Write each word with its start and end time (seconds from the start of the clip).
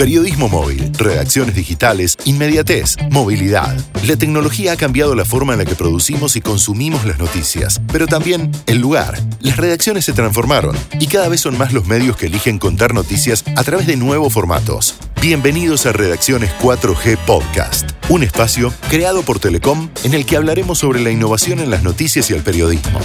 Periodismo 0.00 0.48
móvil, 0.48 0.90
redacciones 0.96 1.54
digitales, 1.54 2.16
inmediatez, 2.24 2.96
movilidad. 3.10 3.76
La 4.06 4.16
tecnología 4.16 4.72
ha 4.72 4.76
cambiado 4.78 5.14
la 5.14 5.26
forma 5.26 5.52
en 5.52 5.58
la 5.58 5.66
que 5.66 5.74
producimos 5.74 6.36
y 6.36 6.40
consumimos 6.40 7.04
las 7.04 7.18
noticias, 7.18 7.82
pero 7.92 8.06
también 8.06 8.50
el 8.64 8.78
lugar. 8.78 9.20
Las 9.40 9.58
redacciones 9.58 10.06
se 10.06 10.14
transformaron 10.14 10.74
y 10.98 11.06
cada 11.06 11.28
vez 11.28 11.42
son 11.42 11.58
más 11.58 11.74
los 11.74 11.84
medios 11.84 12.16
que 12.16 12.28
eligen 12.28 12.58
contar 12.58 12.94
noticias 12.94 13.44
a 13.56 13.62
través 13.62 13.86
de 13.86 13.98
nuevos 13.98 14.32
formatos. 14.32 14.94
Bienvenidos 15.20 15.84
a 15.84 15.92
Redacciones 15.92 16.50
4G 16.62 17.18
Podcast, 17.18 17.90
un 18.08 18.22
espacio 18.22 18.72
creado 18.88 19.20
por 19.20 19.38
Telecom 19.38 19.90
en 20.04 20.14
el 20.14 20.24
que 20.24 20.38
hablaremos 20.38 20.78
sobre 20.78 21.02
la 21.02 21.10
innovación 21.10 21.60
en 21.60 21.68
las 21.68 21.82
noticias 21.82 22.30
y 22.30 22.32
el 22.32 22.42
periodismo. 22.42 23.00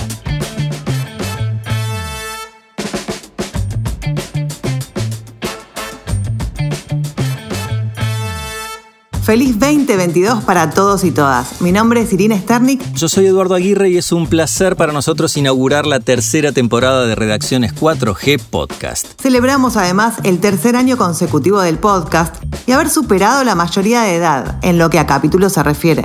Feliz 9.25 9.57
2022 9.57 10.43
para 10.43 10.69
todos 10.69 11.03
y 11.03 11.09
todas. 11.09 11.59
Mi 11.59 11.71
nombre 11.71 11.99
es 11.99 12.13
Irina 12.13 12.37
Sternik. 12.37 12.93
Yo 12.93 13.09
soy 13.09 13.25
Eduardo 13.25 13.55
Aguirre 13.55 13.89
y 13.89 13.97
es 13.97 14.11
un 14.11 14.27
placer 14.27 14.75
para 14.75 14.93
nosotros 14.93 15.35
inaugurar 15.35 15.87
la 15.87 15.99
tercera 15.99 16.51
temporada 16.51 17.07
de 17.07 17.15
Redacciones 17.15 17.73
4G 17.73 18.39
Podcast. 18.39 19.19
Celebramos 19.19 19.77
además 19.77 20.17
el 20.25 20.39
tercer 20.39 20.75
año 20.75 20.95
consecutivo 20.95 21.59
del 21.59 21.79
podcast 21.79 22.35
y 22.67 22.73
haber 22.73 22.91
superado 22.91 23.43
la 23.43 23.55
mayoría 23.55 24.03
de 24.03 24.15
edad 24.15 24.59
en 24.61 24.77
lo 24.77 24.91
que 24.91 24.99
a 24.99 25.07
capítulos 25.07 25.53
se 25.53 25.63
refiere. 25.63 26.03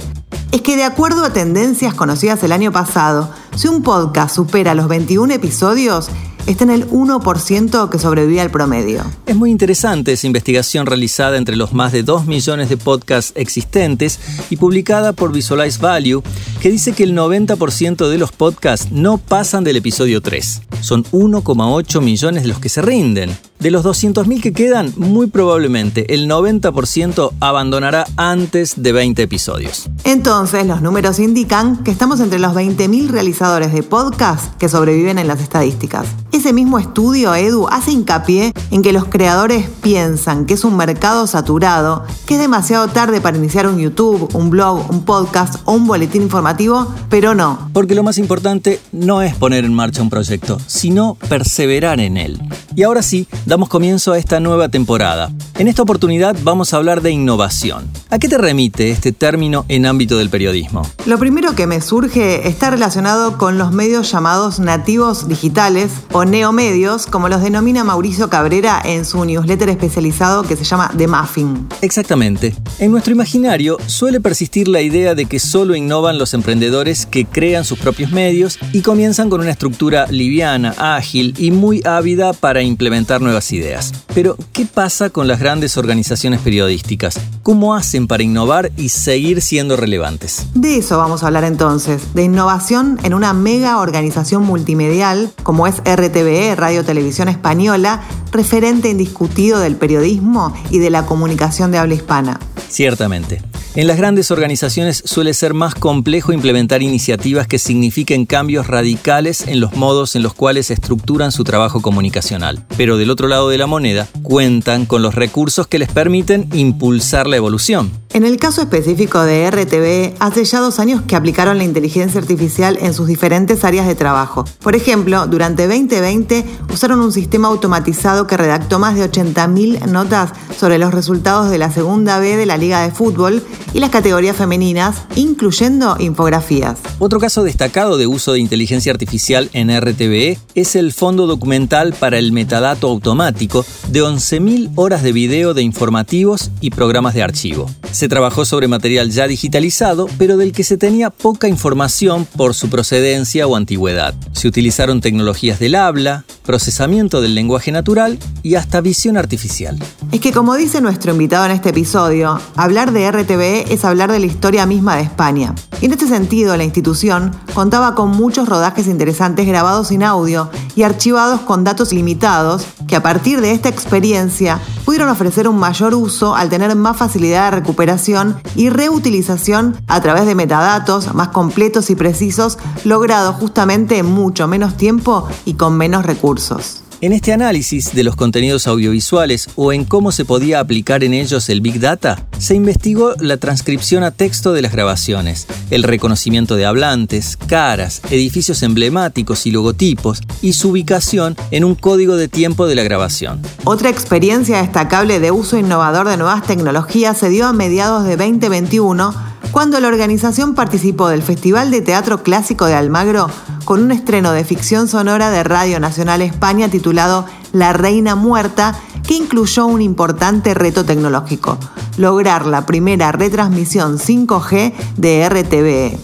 Es 0.51 0.63
que 0.63 0.77
de 0.77 0.85
acuerdo 0.85 1.23
a 1.23 1.31
tendencias 1.35 1.93
conocidas 1.93 2.43
el 2.43 2.53
año 2.53 2.73
pasado, 2.73 3.31
si 3.55 3.69
un 3.69 3.83
podcast 3.83 4.35
supera 4.35 4.75
los 4.75 4.89
21 4.89 5.35
episodios, 5.35 6.09
está 6.53 6.65
en 6.65 6.71
el 6.71 6.89
1% 6.89 7.89
que 7.89 7.99
sobrevive 7.99 8.41
al 8.41 8.51
promedio. 8.51 9.05
Es 9.27 9.37
muy 9.37 9.51
interesante 9.51 10.13
esa 10.13 10.27
investigación 10.27 10.87
realizada 10.87 11.37
entre 11.37 11.57
los 11.57 11.73
más 11.73 11.93
de 11.93 12.03
2 12.03 12.27
millones 12.27 12.69
de 12.69 12.77
podcasts 12.77 13.33
existentes 13.37 14.19
y 14.51 14.57
publicada 14.57 15.13
por 15.13 15.33
Visualize 15.33 15.81
Value, 15.81 16.23
que 16.61 16.71
dice 16.71 16.93
que 16.93 17.05
el 17.05 17.17
90% 17.17 18.09
de 18.09 18.19
los 18.19 18.33
podcasts 18.33 18.91
no 18.91 19.19
pasan 19.19 19.65
del 19.65 19.77
episodio 19.77 20.21
3. 20.21 20.63
Son 20.81 21.05
1,8 21.05 22.01
millones 22.01 22.43
de 22.43 22.49
los 22.49 22.59
que 22.59 22.69
se 22.69 22.83
rinden. 22.83 23.31
De 23.61 23.71
los 23.71 23.85
200.000 23.85 24.41
que 24.41 24.55
quedan, 24.55 24.91
muy 24.97 25.27
probablemente 25.27 26.15
el 26.15 26.31
90% 26.31 27.33
abandonará 27.41 28.07
antes 28.17 28.83
de 28.83 28.93
20 28.93 29.23
episodios. 29.23 29.91
Entonces, 30.05 30.65
los 30.67 30.81
números 30.81 31.19
indican 31.19 31.85
que 31.85 31.91
estamos 31.91 32.21
entre 32.21 32.39
los 32.39 32.55
20.000 32.55 33.09
realizadores 33.09 33.75
de 33.75 33.83
podcast 33.83 34.57
que 34.57 34.71
sobreviven 34.71 35.19
en 35.19 35.29
las 35.29 35.43
estadísticas. 35.43 36.07
Ese 36.33 36.55
mismo 36.55 36.79
estudio, 36.79 37.35
Edu, 37.35 37.69
hace 37.69 37.91
hincapié 37.91 38.55
en 38.71 38.81
que 38.81 38.95
los 38.95 39.05
creadores 39.05 39.69
piensan 39.83 40.47
que 40.47 40.55
es 40.55 40.65
un 40.65 40.79
mercado 40.79 41.27
saturado, 41.27 42.05
que 42.27 42.35
es 42.37 42.41
demasiado 42.41 42.89
tarde 42.89 43.21
para 43.21 43.37
iniciar 43.37 43.67
un 43.67 43.79
YouTube, 43.79 44.35
un 44.35 44.49
blog, 44.49 44.91
un 44.91 45.05
podcast 45.05 45.57
o 45.67 45.73
un 45.73 45.87
boletín 45.87 46.23
informativo, 46.23 46.95
pero 47.11 47.35
no. 47.35 47.69
Porque 47.75 47.95
lo 47.95 48.05
más 48.05 48.17
importante 48.17 48.81
no 48.91 49.21
es 49.21 49.35
poner 49.35 49.67
en 49.67 49.75
marcha 49.75 50.01
un 50.01 50.09
proyecto, 50.09 50.59
sino 50.67 51.19
perseverar 51.29 52.01
en 52.01 52.17
él. 52.17 52.41
Y 52.75 52.85
ahora 52.85 53.03
sí, 53.03 53.29
damos 53.51 53.69
comienzo 53.69 54.13
a 54.13 54.19
esta 54.19 54.39
nueva 54.39 54.69
temporada. 54.69 55.29
En 55.61 55.69
esta 55.69 55.83
oportunidad 55.83 56.39
vamos 56.43 56.73
a 56.73 56.79
hablar 56.79 57.03
de 57.03 57.11
innovación. 57.11 57.87
¿A 58.09 58.19
qué 58.19 58.31
te 58.31 58.39
remite 58.39 58.91
este 58.91 59.13
término 59.13 59.67
en 59.69 59.85
ámbito 59.85 60.17
del 60.17 60.31
periodismo? 60.31 60.91
Lo 61.05 61.19
primero 61.19 61.55
que 61.55 61.67
me 61.67 61.83
surge 61.83 62.49
está 62.49 62.71
relacionado 62.71 63.37
con 63.37 63.59
los 63.59 63.71
medios 63.71 64.11
llamados 64.11 64.59
nativos 64.59 65.29
digitales 65.29 65.93
o 66.13 66.25
neomedios, 66.25 67.05
como 67.05 67.29
los 67.29 67.43
denomina 67.43 67.85
Mauricio 67.85 68.31
Cabrera 68.31 68.81
en 68.83 69.05
su 69.05 69.23
newsletter 69.23 69.69
especializado 69.69 70.45
que 70.45 70.57
se 70.57 70.65
llama 70.65 70.91
The 70.97 71.07
Muffin. 71.07 71.69
Exactamente. 71.83 72.55
En 72.79 72.91
nuestro 72.91 73.13
imaginario 73.13 73.77
suele 73.85 74.19
persistir 74.19 74.67
la 74.67 74.81
idea 74.81 75.15
de 75.15 75.27
que 75.27 75.39
solo 75.41 75.75
innovan 75.75 76.17
los 76.17 76.33
emprendedores 76.33 77.05
que 77.05 77.27
crean 77.27 77.67
sus 77.67 77.79
propios 77.79 78.13
medios 78.13 78.59
y 78.73 78.81
comienzan 78.81 79.29
con 79.29 79.43
una 79.43 79.51
estructura 79.51 80.07
liviana, 80.07 80.75
ágil 80.79 81.35
y 81.37 81.51
muy 81.51 81.83
ávida 81.85 82.33
para 82.33 82.63
implementar 82.63 83.21
nuevas 83.21 83.53
ideas. 83.53 83.93
Pero, 84.15 84.39
¿qué 84.55 84.65
pasa 84.65 85.11
con 85.11 85.29
las 85.29 85.39
grandes 85.39 85.50
organizaciones 85.77 86.41
periodísticas? 86.41 87.19
¿Cómo 87.43 87.75
hacen 87.75 88.07
para 88.07 88.23
innovar 88.23 88.71
y 88.77 88.91
seguir 88.91 89.43
siendo 89.43 89.77
relevantes? 89.77 90.47
De 90.55 90.77
eso 90.77 90.97
vamos 90.97 91.23
a 91.23 91.27
hablar 91.27 91.45
entonces, 91.45 92.15
de 92.15 92.23
innovación 92.23 92.99
en 93.03 93.15
una 93.15 93.33
mega 93.33 93.79
organización 93.79 94.45
multimedial 94.45 95.33
como 95.43 95.67
es 95.67 95.79
RTVE, 95.79 96.55
Radio 96.55 96.85
Televisión 96.85 97.29
Española, 97.29 98.01
referente 98.31 98.91
indiscutido 98.91 99.59
del 99.59 99.75
periodismo 99.75 100.55
y 100.71 100.79
de 100.79 100.91
la 100.91 101.05
comunicación 101.05 101.73
de 101.73 101.79
habla 101.79 101.95
hispana. 101.95 102.39
Ciertamente. 102.69 103.50
En 103.77 103.87
las 103.87 103.99
grandes 103.99 104.33
organizaciones 104.33 105.01
suele 105.05 105.33
ser 105.33 105.55
más 105.55 105.77
complejo 105.77 106.33
implementar 106.33 106.83
iniciativas 106.83 107.47
que 107.47 107.61
signifiquen 107.61 108.27
cambios 108.27 108.67
radicales 108.67 109.47
en 109.47 109.61
los 109.61 109.77
modos 109.77 110.17
en 110.17 110.25
los 110.25 110.35
cuales 110.35 110.73
estructuran 110.73 111.31
su 111.31 111.45
trabajo 111.45 111.81
comunicacional. 111.81 112.65
Pero 112.77 112.99
del 112.99 113.11
otro 113.11 113.29
lado 113.29 113.49
de 113.49 113.59
la 113.59 113.69
moneda, 113.69 114.09
cuentan 114.25 114.87
con 114.87 115.03
los 115.03 115.15
recursos 115.15 115.69
que 115.69 115.79
les 115.79 115.89
permiten 115.89 116.49
impulsar 116.53 117.29
la 117.29 117.37
evolución. 117.37 117.93
En 118.13 118.25
el 118.25 118.39
caso 118.39 118.61
específico 118.61 119.23
de 119.23 119.49
RTV, 119.49 120.17
hace 120.19 120.45
ya 120.45 120.59
dos 120.59 120.81
años 120.81 121.03
que 121.03 121.15
aplicaron 121.15 121.59
la 121.59 121.63
inteligencia 121.63 122.21
artificial 122.21 122.77
en 122.83 122.93
sus 122.93 123.07
diferentes 123.07 123.65
áreas 123.65 123.87
de 123.87 123.95
trabajo. 123.95 124.45
Por 124.61 124.75
ejemplo, 124.75 125.29
durante 125.29 125.69
2020 125.69 126.45
usaron 126.75 126.99
un 126.99 127.13
sistema 127.13 127.47
automatizado 127.47 128.27
que 128.27 128.37
redactó 128.37 128.81
más 128.81 128.97
de 128.97 129.09
80.000 129.09 129.87
notas 129.87 130.33
sobre 130.59 130.79
los 130.79 130.93
resultados 130.93 131.51
de 131.51 131.59
la 131.59 131.71
segunda 131.71 132.19
B 132.19 132.37
de 132.37 132.47
la 132.47 132.57
Liga 132.57 132.83
de 132.83 132.91
Fútbol 132.91 133.45
y 133.73 133.81
las 133.81 133.91
categorías 133.91 134.37
femeninas, 134.37 135.03
incluyendo 135.17 135.97
infografías. 135.99 136.79
Otro 136.99 137.21
caso 137.21 137.43
destacado 137.43 137.99
de 137.99 138.07
uso 138.07 138.33
de 138.33 138.41
inteligencia 138.41 138.93
artificial 138.93 139.51
en 139.53 139.71
RTVE 139.71 140.39
es 140.55 140.77
el 140.77 140.93
fondo 140.93 141.27
documental 141.27 141.95
para 141.95 142.19
el 142.19 142.33
metadato 142.33 142.89
automático 142.89 143.65
de 143.89 144.03
11.000 144.03 144.73
horas 144.77 145.03
de 145.03 145.13
video 145.13 145.55
de 145.55 145.63
informativos 145.63 146.51
y 146.61 146.71
programas 146.71 147.15
de 147.15 147.23
archivo. 147.23 147.71
Se 147.93 148.09
trabajó 148.09 148.45
sobre 148.45 148.69
material 148.69 149.11
ya 149.11 149.27
digitalizado, 149.27 150.09
pero 150.19 150.37
del 150.37 150.53
que 150.53 150.65
se 150.65 150.77
tenía 150.77 151.11
poca 151.11 151.49
información 151.49 152.27
por 152.37 152.55
su 152.55 152.71
procedencia 152.71 153.47
o 153.47 153.57
antigüedad. 153.57 154.15
Se 154.33 154.49
utilizaron 154.49 155.01
tecnologías 155.01 155.59
del 155.59 155.75
habla, 155.75 156.25
procesamiento 156.45 157.21
del 157.21 157.35
lenguaje 157.35 157.73
natural 157.73 158.19
y 158.43 158.55
hasta 158.55 158.81
visión 158.81 159.17
artificial. 159.17 159.79
Es 160.13 160.21
que 160.21 160.33
como 160.33 160.57
dice 160.57 160.81
nuestro 160.81 161.13
invitado 161.13 161.47
en 161.47 161.53
este 161.53 161.71
episodio, 161.71 162.41
hablar 162.57 162.93
de 162.93 163.11
RTVE 163.11 163.50
es 163.59 163.85
hablar 163.85 164.11
de 164.13 164.19
la 164.19 164.27
historia 164.27 164.67
misma 164.67 164.97
de 164.97 165.03
España. 165.03 165.55
Y 165.81 165.87
en 165.87 165.93
este 165.93 166.07
sentido, 166.07 166.57
la 166.57 166.65
institución 166.65 167.33
contaba 167.55 167.95
con 167.95 168.11
muchos 168.11 168.49
rodajes 168.49 168.87
interesantes 168.87 169.47
grabados 169.47 169.89
sin 169.89 170.03
audio 170.03 170.51
y 170.77 170.83
archivados 170.83 171.41
con 171.41 171.65
datos 171.65 171.93
limitados 171.93 172.67
que 172.87 172.97
a 172.97 173.03
partir 173.03 173.41
de 173.41 173.53
esta 173.53 173.69
experiencia 173.69 174.61
pudieron 174.85 175.09
ofrecer 175.09 175.49
un 175.49 175.59
mayor 175.59 175.95
uso 175.95 176.35
al 176.35 176.49
tener 176.49 176.75
más 176.77 176.97
facilidad 176.97 177.51
de 177.51 177.59
recuperación 177.59 178.41
y 178.57 178.71
reutilización 178.71 179.77
a 179.87 180.01
través 180.01 180.27
de 180.27 180.35
metadatos 180.35 181.15
más 181.15 181.29
completos 181.29 181.91
y 181.91 181.95
precisos 181.95 182.59
logrados 182.85 183.37
justamente 183.37 183.99
en 183.99 184.07
mucho 184.07 184.49
menos 184.49 184.77
tiempo 184.77 185.27
y 185.45 185.55
con 185.55 185.77
menos 185.77 186.05
recursos. 186.05 186.83
En 187.03 187.15
este 187.15 187.33
análisis 187.33 187.95
de 187.95 188.05
los 188.05 188.15
contenidos 188.15 188.67
audiovisuales 188.67 189.49
o 189.57 189.73
en 189.73 189.87
cómo 189.87 190.13
se 190.13 190.27
podía 190.27 190.61
aplicar 190.61 191.03
en 191.03 191.15
ellos 191.15 191.49
el 191.49 191.63
Big 191.63 191.81
Data, 191.81 192.27
se 192.39 192.55
investigó 192.55 193.15
la 193.21 193.39
transcripción 193.39 194.05
a 194.05 194.11
texto 194.11 194.53
de 194.53 194.61
las 194.61 194.73
grabaciones, 194.73 195.47
el 195.71 195.83
reconocimiento 195.83 196.57
de 196.57 196.67
hablantes, 196.67 197.39
caras, 197.39 198.03
edificios 198.11 198.63
emblemáticos 198.63 199.47
y 199.47 199.51
logotipos 199.51 200.21
y 200.43 200.53
su 200.53 200.69
ubicación 200.73 201.37
en 201.51 201.65
un 201.65 201.75
código 201.75 202.17
de 202.17 202.29
tiempo 202.29 202.67
de 202.67 202.75
la 202.75 202.83
grabación. 202.83 203.41
Otra 203.65 203.89
experiencia 203.89 204.61
destacable 204.61 205.21
de 205.21 205.31
uso 205.31 205.57
innovador 205.57 206.07
de 206.07 206.19
nuevas 206.19 206.47
tecnologías 206.47 207.17
se 207.17 207.31
dio 207.31 207.47
a 207.47 207.55
mediados 207.55 208.05
de 208.05 208.19
2021 208.19 209.30
cuando 209.53 209.81
la 209.81 209.89
organización 209.89 210.55
participó 210.55 211.09
del 211.09 211.23
Festival 211.23 211.71
de 211.71 211.81
Teatro 211.81 212.23
Clásico 212.23 212.67
de 212.67 212.75
Almagro 212.75 213.29
con 213.65 213.83
un 213.83 213.91
estreno 213.91 214.33
de 214.33 214.45
ficción 214.45 214.87
sonora 214.89 215.31
de 215.31 215.43
Radio 215.43 215.81
Nacional 215.81 216.23
España 216.23 216.69
titulado 216.69 217.27
La 217.53 217.73
Reina 217.73 218.15
Muerta, 218.15 218.79
que 219.07 219.15
incluyó 219.15 219.67
un 219.67 219.83
importante 219.83 220.55
reto 220.55 220.85
tecnológico, 220.85 221.59
lograr 221.97 222.47
la 222.47 222.65
primera 222.65 223.13
retransmisión 223.13 223.99
5G 223.99 224.73
de 224.97 225.29
RTVE. 225.29 225.99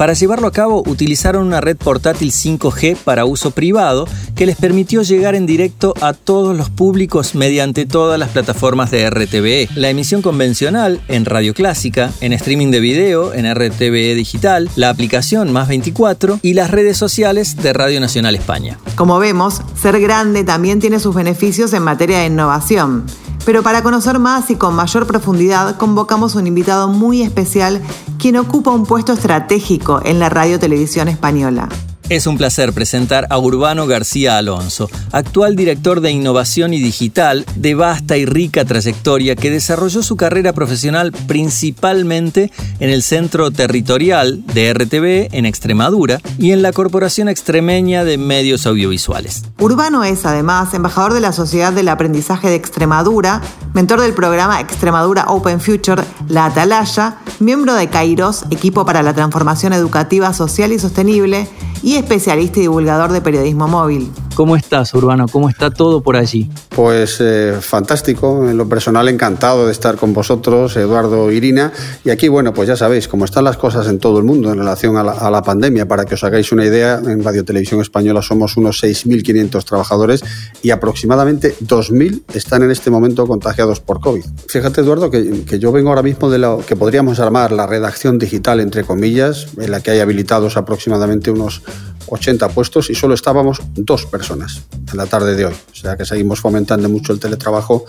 Para 0.00 0.14
llevarlo 0.14 0.46
a 0.46 0.50
cabo 0.50 0.82
utilizaron 0.86 1.46
una 1.46 1.60
red 1.60 1.76
portátil 1.76 2.32
5G 2.32 2.96
para 2.96 3.26
uso 3.26 3.50
privado 3.50 4.08
que 4.34 4.46
les 4.46 4.56
permitió 4.56 5.02
llegar 5.02 5.34
en 5.34 5.44
directo 5.44 5.92
a 6.00 6.14
todos 6.14 6.56
los 6.56 6.70
públicos 6.70 7.34
mediante 7.34 7.84
todas 7.84 8.18
las 8.18 8.30
plataformas 8.30 8.90
de 8.90 9.10
RTVE. 9.10 9.68
La 9.74 9.90
emisión 9.90 10.22
convencional 10.22 11.02
en 11.08 11.26
radio 11.26 11.52
clásica, 11.52 12.12
en 12.22 12.32
streaming 12.32 12.70
de 12.70 12.80
video, 12.80 13.34
en 13.34 13.44
RTVE 13.54 14.14
digital, 14.14 14.70
la 14.74 14.88
aplicación 14.88 15.52
Más 15.52 15.68
24 15.68 16.40
y 16.40 16.54
las 16.54 16.70
redes 16.70 16.96
sociales 16.96 17.56
de 17.56 17.74
Radio 17.74 18.00
Nacional 18.00 18.34
España. 18.34 18.78
Como 18.94 19.18
vemos, 19.18 19.60
ser 19.78 20.00
grande 20.00 20.44
también 20.44 20.80
tiene 20.80 20.98
sus 20.98 21.14
beneficios 21.14 21.74
en 21.74 21.82
materia 21.82 22.20
de 22.20 22.26
innovación. 22.28 23.04
Pero 23.44 23.62
para 23.62 23.82
conocer 23.82 24.18
más 24.18 24.50
y 24.50 24.56
con 24.56 24.74
mayor 24.74 25.06
profundidad, 25.06 25.76
convocamos 25.76 26.34
un 26.34 26.46
invitado 26.46 26.88
muy 26.88 27.22
especial 27.22 27.80
quien 28.18 28.36
ocupa 28.36 28.70
un 28.70 28.84
puesto 28.84 29.12
estratégico 29.12 30.00
en 30.04 30.18
la 30.18 30.28
radio 30.28 30.58
televisión 30.58 31.08
española. 31.08 31.68
Es 32.10 32.26
un 32.26 32.36
placer 32.36 32.72
presentar 32.72 33.28
a 33.30 33.38
Urbano 33.38 33.86
García 33.86 34.36
Alonso, 34.36 34.90
actual 35.12 35.54
director 35.54 36.00
de 36.00 36.10
innovación 36.10 36.74
y 36.74 36.80
digital 36.80 37.46
de 37.54 37.76
vasta 37.76 38.16
y 38.16 38.26
rica 38.26 38.64
trayectoria 38.64 39.36
que 39.36 39.48
desarrolló 39.48 40.02
su 40.02 40.16
carrera 40.16 40.52
profesional 40.52 41.12
principalmente 41.28 42.50
en 42.80 42.90
el 42.90 43.04
Centro 43.04 43.52
Territorial 43.52 44.44
de 44.44 44.74
RTV 44.74 45.28
en 45.36 45.46
Extremadura 45.46 46.18
y 46.36 46.50
en 46.50 46.62
la 46.62 46.72
Corporación 46.72 47.28
Extremeña 47.28 48.02
de 48.02 48.18
Medios 48.18 48.66
Audiovisuales. 48.66 49.44
Urbano 49.60 50.02
es 50.02 50.26
además 50.26 50.74
embajador 50.74 51.14
de 51.14 51.20
la 51.20 51.32
Sociedad 51.32 51.72
del 51.72 51.88
Aprendizaje 51.88 52.48
de 52.48 52.56
Extremadura, 52.56 53.40
mentor 53.72 54.00
del 54.00 54.14
programa 54.14 54.60
Extremadura 54.60 55.26
Open 55.28 55.60
Future, 55.60 56.02
La 56.26 56.46
Atalaya, 56.46 57.18
miembro 57.38 57.74
de 57.74 57.88
Kairos, 57.88 58.46
equipo 58.50 58.84
para 58.84 59.04
la 59.04 59.14
transformación 59.14 59.72
educativa 59.72 60.32
social 60.34 60.72
y 60.72 60.80
sostenible, 60.80 61.46
y 61.82 61.96
especialista 61.96 62.58
y 62.58 62.62
divulgador 62.62 63.12
de 63.12 63.20
periodismo 63.20 63.68
móvil. 63.68 64.10
¿Cómo 64.34 64.56
estás, 64.56 64.94
Urbano? 64.94 65.26
¿Cómo 65.28 65.48
está 65.48 65.70
todo 65.70 66.00
por 66.02 66.16
allí? 66.16 66.50
Pues 66.70 67.18
eh, 67.20 67.56
fantástico, 67.60 68.48
en 68.48 68.56
lo 68.56 68.68
personal 68.68 69.08
encantado 69.08 69.66
de 69.66 69.72
estar 69.72 69.96
con 69.96 70.14
vosotros, 70.14 70.76
Eduardo 70.76 71.30
Irina. 71.30 71.72
Y 72.04 72.10
aquí, 72.10 72.28
bueno, 72.28 72.54
pues 72.54 72.68
ya 72.68 72.76
sabéis 72.76 73.08
cómo 73.08 73.24
están 73.24 73.44
las 73.44 73.56
cosas 73.56 73.86
en 73.88 73.98
todo 73.98 74.18
el 74.18 74.24
mundo 74.24 74.50
en 74.52 74.58
relación 74.58 74.96
a 74.96 75.02
la, 75.02 75.42
pandemia. 75.42 75.86
Para 75.86 76.04
que 76.04 76.14
os 76.14 76.24
hagáis 76.24 76.52
una 76.52 76.64
idea, 76.64 77.00
en 77.04 77.22
Radio 77.24 77.44
Televisión 77.44 77.80
Española 77.80 78.22
somos 78.22 78.56
unos 78.56 78.82
6.500 78.82 79.64
trabajadores 79.64 80.22
y 80.62 80.70
aproximadamente 80.70 81.56
2.000 81.60 82.22
están 82.34 82.62
en 82.62 82.70
este 82.70 82.90
momento 82.90 83.26
contagiados 83.26 83.80
por 83.80 84.00
COVID. 84.00 84.24
Fíjate, 84.48 84.80
Eduardo, 84.80 85.10
que, 85.10 85.58
yo 85.58 85.72
vengo 85.72 85.90
ahora 85.90 86.02
mismo 86.02 86.30
de 86.30 86.38
lo 86.38 86.58
que 86.66 86.76
podríamos 86.76 87.18
llamar 87.18 87.52
la 87.52 87.66
redacción 87.66 88.18
digital, 88.18 88.60
entre 88.60 88.84
comillas, 88.84 89.48
en 89.58 89.70
la 89.70 89.80
que 89.80 89.90
hay 89.90 90.00
habilitados 90.00 90.56
aproximadamente 90.56 91.30
unos 91.30 91.62
80 92.06 92.48
puestos 92.48 92.90
y 92.90 92.94
solo 92.94 93.14
estábamos 93.14 93.60
dos 93.74 94.06
personas 94.06 94.62
en 94.90 94.96
la 94.96 95.06
tarde 95.06 95.36
de 95.36 95.46
hoy. 95.46 95.54
O 95.72 95.74
sea 95.74 95.96
que 95.96 96.04
seguimos 96.04 96.40
fomentando 96.40 96.88
mucho 96.88 97.12
el 97.12 97.20
teletrabajo 97.20 97.84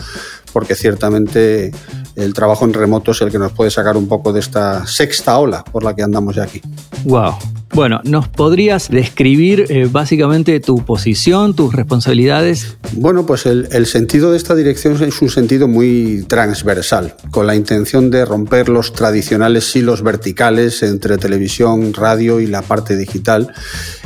porque 0.53 0.75
ciertamente 0.75 1.71
el 2.15 2.33
trabajo 2.33 2.65
en 2.65 2.73
remoto 2.73 3.11
es 3.11 3.21
el 3.21 3.31
que 3.31 3.39
nos 3.39 3.51
puede 3.51 3.71
sacar 3.71 3.97
un 3.97 4.07
poco 4.07 4.33
de 4.33 4.39
esta 4.39 4.85
sexta 4.85 5.37
ola 5.37 5.63
por 5.63 5.83
la 5.83 5.95
que 5.95 6.03
andamos 6.03 6.35
ya 6.35 6.43
aquí. 6.43 6.61
Wow. 7.05 7.35
Bueno, 7.73 8.01
¿nos 8.03 8.27
podrías 8.27 8.89
describir 8.89 9.65
eh, 9.69 9.87
básicamente 9.89 10.59
tu 10.59 10.83
posición, 10.83 11.55
tus 11.55 11.73
responsabilidades? 11.73 12.75
Bueno, 12.93 13.25
pues 13.25 13.45
el, 13.45 13.69
el, 13.71 13.85
sentido 13.85 14.31
de 14.31 14.37
esta 14.37 14.55
dirección 14.55 15.01
es 15.01 15.21
un 15.21 15.29
sentido 15.29 15.69
muy 15.69 16.25
transversal, 16.27 17.15
con 17.31 17.47
la 17.47 17.55
intención 17.55 18.11
de 18.11 18.25
romper 18.25 18.67
los 18.67 18.91
tradicionales 18.91 19.73
hilos 19.73 20.03
verticales 20.03 20.83
entre 20.83 21.17
televisión, 21.17 21.93
radio 21.93 22.41
y 22.41 22.47
la 22.47 22.61
parte 22.61 22.97
digital 22.97 23.53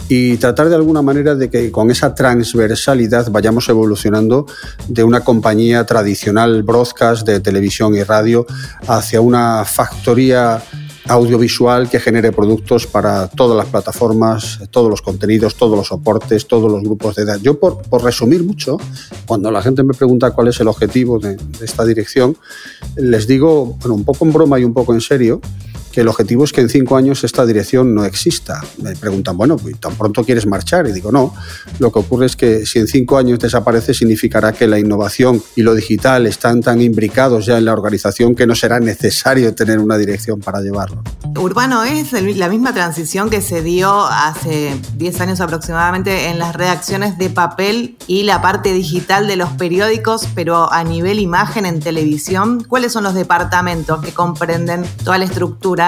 y 0.08 0.38
tratar 0.38 0.70
de 0.70 0.76
alguna 0.76 1.02
manera 1.02 1.36
de 1.36 1.50
que 1.50 1.72
con 1.72 1.90
esa 1.90 2.14
transversalidad 2.14 3.32
vayamos 3.32 3.68
evolucionando 3.70 4.46
de 4.88 5.04
una 5.04 5.22
compañía 5.22 5.86
tradicional 5.86 6.64
broadcast 6.64 7.26
de 7.26 7.40
televisión 7.40 7.96
y 7.96 8.04
radio 8.04 8.46
hacia 8.88 9.22
una 9.22 9.66
factoría 9.66 10.62
audiovisual 11.08 11.90
que 11.90 12.00
genere 12.00 12.32
productos 12.32 12.88
para 12.88 13.28
todas 13.28 13.58
las 13.58 13.68
plataformas, 13.68 14.60
todos 14.72 14.90
los 14.90 15.02
contenidos, 15.02 15.56
todos 15.56 15.78
los 15.78 15.88
soportes, 15.88 16.48
todos 16.48 16.72
los 16.72 16.82
grupos 16.82 17.16
de 17.16 17.24
edad. 17.24 17.40
Yo, 17.42 17.60
por, 17.60 18.04
resumir 18.04 18.44
mucho, 18.44 18.78
cuando 19.26 19.52
la 19.52 19.62
gente 19.62 19.84
me 19.84 19.94
pregunta 19.94 20.32
cuál 20.32 20.48
es 20.48 20.60
el 20.60 20.68
objetivo 20.68 21.20
de, 21.20 21.36
de 21.36 21.66
esta 21.66 21.86
dirección, 21.86 22.36
les 22.96 23.28
digo, 23.28 23.78
bueno, 23.80 23.96
un 23.96 24.04
poco 24.04 24.26
en 24.26 24.34
broma 24.34 24.60
y 24.60 24.64
un 24.64 24.74
poco 24.74 24.94
en 24.94 25.02
serio, 25.02 25.42
que 25.96 26.02
el 26.02 26.10
objetivo 26.10 26.44
es 26.44 26.52
que 26.52 26.60
en 26.60 26.68
cinco 26.68 26.98
años 26.98 27.24
esta 27.24 27.46
dirección 27.46 27.96
no 27.96 28.04
exista. 28.04 28.62
Me 28.82 28.98
preguntan, 28.98 29.38
bueno, 29.38 29.56
pues, 29.56 29.80
¿tan 29.80 29.96
pronto 29.96 30.26
quieres 30.26 30.46
marchar? 30.46 30.86
Y 30.88 30.92
digo, 30.92 31.10
no. 31.10 31.34
Lo 31.80 31.90
que 31.90 32.00
ocurre 32.00 32.26
es 32.26 32.36
que 32.36 32.66
si 32.66 32.80
en 32.80 32.88
cinco 32.88 33.18
años 33.18 33.40
desaparece, 33.40 33.94
significará 33.94 34.52
que 34.52 34.68
la 34.68 34.78
innovación 34.78 35.42
y 35.56 35.62
lo 35.62 35.74
digital 35.74 36.28
están 36.28 36.60
tan 36.60 36.82
imbricados 36.82 37.46
ya 37.46 37.58
en 37.58 37.64
la 37.64 37.72
organización 37.72 38.36
que 38.36 38.46
no 38.46 38.56
será 38.56 38.82
necesario 38.82 39.56
tener 39.56 39.80
una 39.80 39.98
dirección 39.98 40.42
para 40.42 40.60
llevarlo. 40.60 41.02
Urbano 41.38 41.86
es 41.86 42.12
la 42.12 42.50
misma 42.50 42.74
transición 42.74 43.30
que 43.30 43.42
se 43.42 43.62
dio 43.62 44.06
hace 44.06 44.78
10 44.98 45.22
años 45.22 45.40
aproximadamente 45.40 46.28
en 46.28 46.40
las 46.40 46.58
redacciones 46.58 47.18
de 47.18 47.30
papel 47.30 47.96
y 48.06 48.24
la 48.24 48.42
parte 48.42 48.74
digital 48.74 49.28
de 49.28 49.38
los 49.38 49.50
periódicos, 49.52 50.28
pero 50.36 50.74
a 50.74 50.84
nivel 50.84 51.20
imagen 51.20 51.66
en 51.66 51.80
televisión. 51.80 52.66
¿Cuáles 52.68 52.92
son 52.92 53.06
los 53.06 53.14
departamentos 53.14 54.02
que 54.02 54.12
comprenden 54.12 54.84
toda 55.06 55.18
la 55.18 55.24
estructura? 55.24 55.85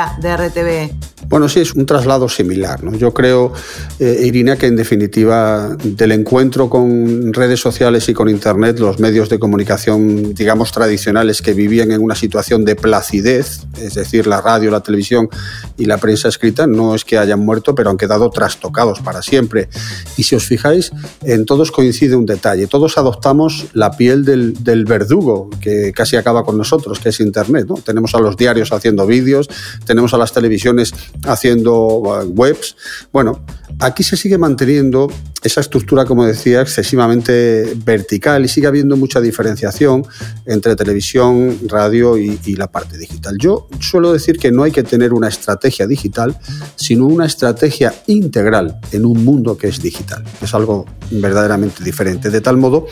Bueno, 1.29 1.49
sí, 1.49 1.59
es 1.59 1.73
un 1.73 1.85
traslado 1.85 2.29
similar. 2.29 2.83
¿no? 2.83 2.95
Yo 2.95 3.13
creo, 3.13 3.51
eh, 3.99 4.21
Irina, 4.23 4.55
que 4.55 4.67
en 4.67 4.77
definitiva 4.77 5.75
del 5.83 6.13
encuentro 6.13 6.69
con 6.69 7.33
redes 7.33 7.59
sociales 7.59 8.07
y 8.07 8.13
con 8.13 8.29
Internet, 8.29 8.79
los 8.79 8.99
medios 8.99 9.27
de 9.27 9.37
comunicación, 9.37 10.33
digamos, 10.33 10.71
tradicionales 10.71 11.41
que 11.41 11.53
vivían 11.53 11.91
en 11.91 12.01
una 12.01 12.15
situación 12.15 12.63
de 12.63 12.75
placidez, 12.75 13.61
es 13.77 13.95
decir, 13.95 14.25
la 14.25 14.39
radio, 14.39 14.71
la 14.71 14.79
televisión 14.79 15.27
y 15.75 15.85
la 15.85 15.97
prensa 15.97 16.29
escrita, 16.29 16.65
no 16.65 16.95
es 16.95 17.03
que 17.03 17.17
hayan 17.17 17.39
muerto, 17.39 17.75
pero 17.75 17.89
han 17.89 17.97
quedado 17.97 18.29
trastocados 18.29 19.01
para 19.01 19.21
siempre. 19.21 19.67
Y 20.15 20.23
si 20.23 20.35
os 20.35 20.45
fijáis, 20.45 20.91
en 21.23 21.45
todos 21.45 21.71
coincide 21.71 22.15
un 22.15 22.25
detalle. 22.25 22.67
Todos 22.67 22.97
adoptamos 22.97 23.67
la 23.73 23.91
piel 23.91 24.23
del, 24.23 24.63
del 24.63 24.85
verdugo 24.85 25.49
que 25.59 25.91
casi 25.93 26.15
acaba 26.15 26.43
con 26.43 26.57
nosotros, 26.57 26.99
que 26.99 27.09
es 27.09 27.19
Internet. 27.19 27.65
¿no? 27.67 27.75
Tenemos 27.75 28.15
a 28.15 28.19
los 28.19 28.37
diarios 28.37 28.71
haciendo 28.71 29.05
vídeos, 29.05 29.49
tenemos 29.87 30.13
a 30.13 30.17
las 30.17 30.33
televisiones 30.33 30.93
haciendo 31.25 31.73
uh, 31.73 32.23
webs. 32.25 32.75
Bueno, 33.11 33.43
aquí 33.79 34.03
se 34.03 34.17
sigue 34.17 34.37
manteniendo 34.37 35.07
esa 35.41 35.61
estructura, 35.61 36.05
como 36.05 36.25
decía, 36.25 36.61
excesivamente 36.61 37.73
vertical 37.85 38.43
y 38.43 38.49
sigue 38.49 38.67
habiendo 38.67 38.97
mucha 38.97 39.21
diferenciación 39.21 40.05
entre 40.45 40.75
televisión, 40.75 41.57
radio 41.67 42.17
y, 42.17 42.39
y, 42.45 42.55
la 42.55 42.67
parte 42.67 42.97
digital. 42.97 43.37
Yo 43.39 43.67
suelo 43.79 44.11
decir 44.11 44.37
que 44.37 44.51
no 44.51 44.63
hay 44.63 44.71
que 44.71 44.83
tener 44.83 45.13
una 45.13 45.29
estrategia 45.29 45.87
digital, 45.87 46.37
sino 46.75 47.05
una 47.05 47.25
estrategia 47.25 47.93
integral 48.07 48.79
en 48.91 49.05
un 49.05 49.23
mundo 49.23 49.57
que 49.57 49.67
es 49.67 49.81
digital. 49.81 50.23
Es 50.41 50.53
algo 50.53 50.85
verdaderamente 51.11 51.83
diferente, 51.83 52.29
de 52.29 52.41
tal 52.41 52.57
modo 52.57 52.87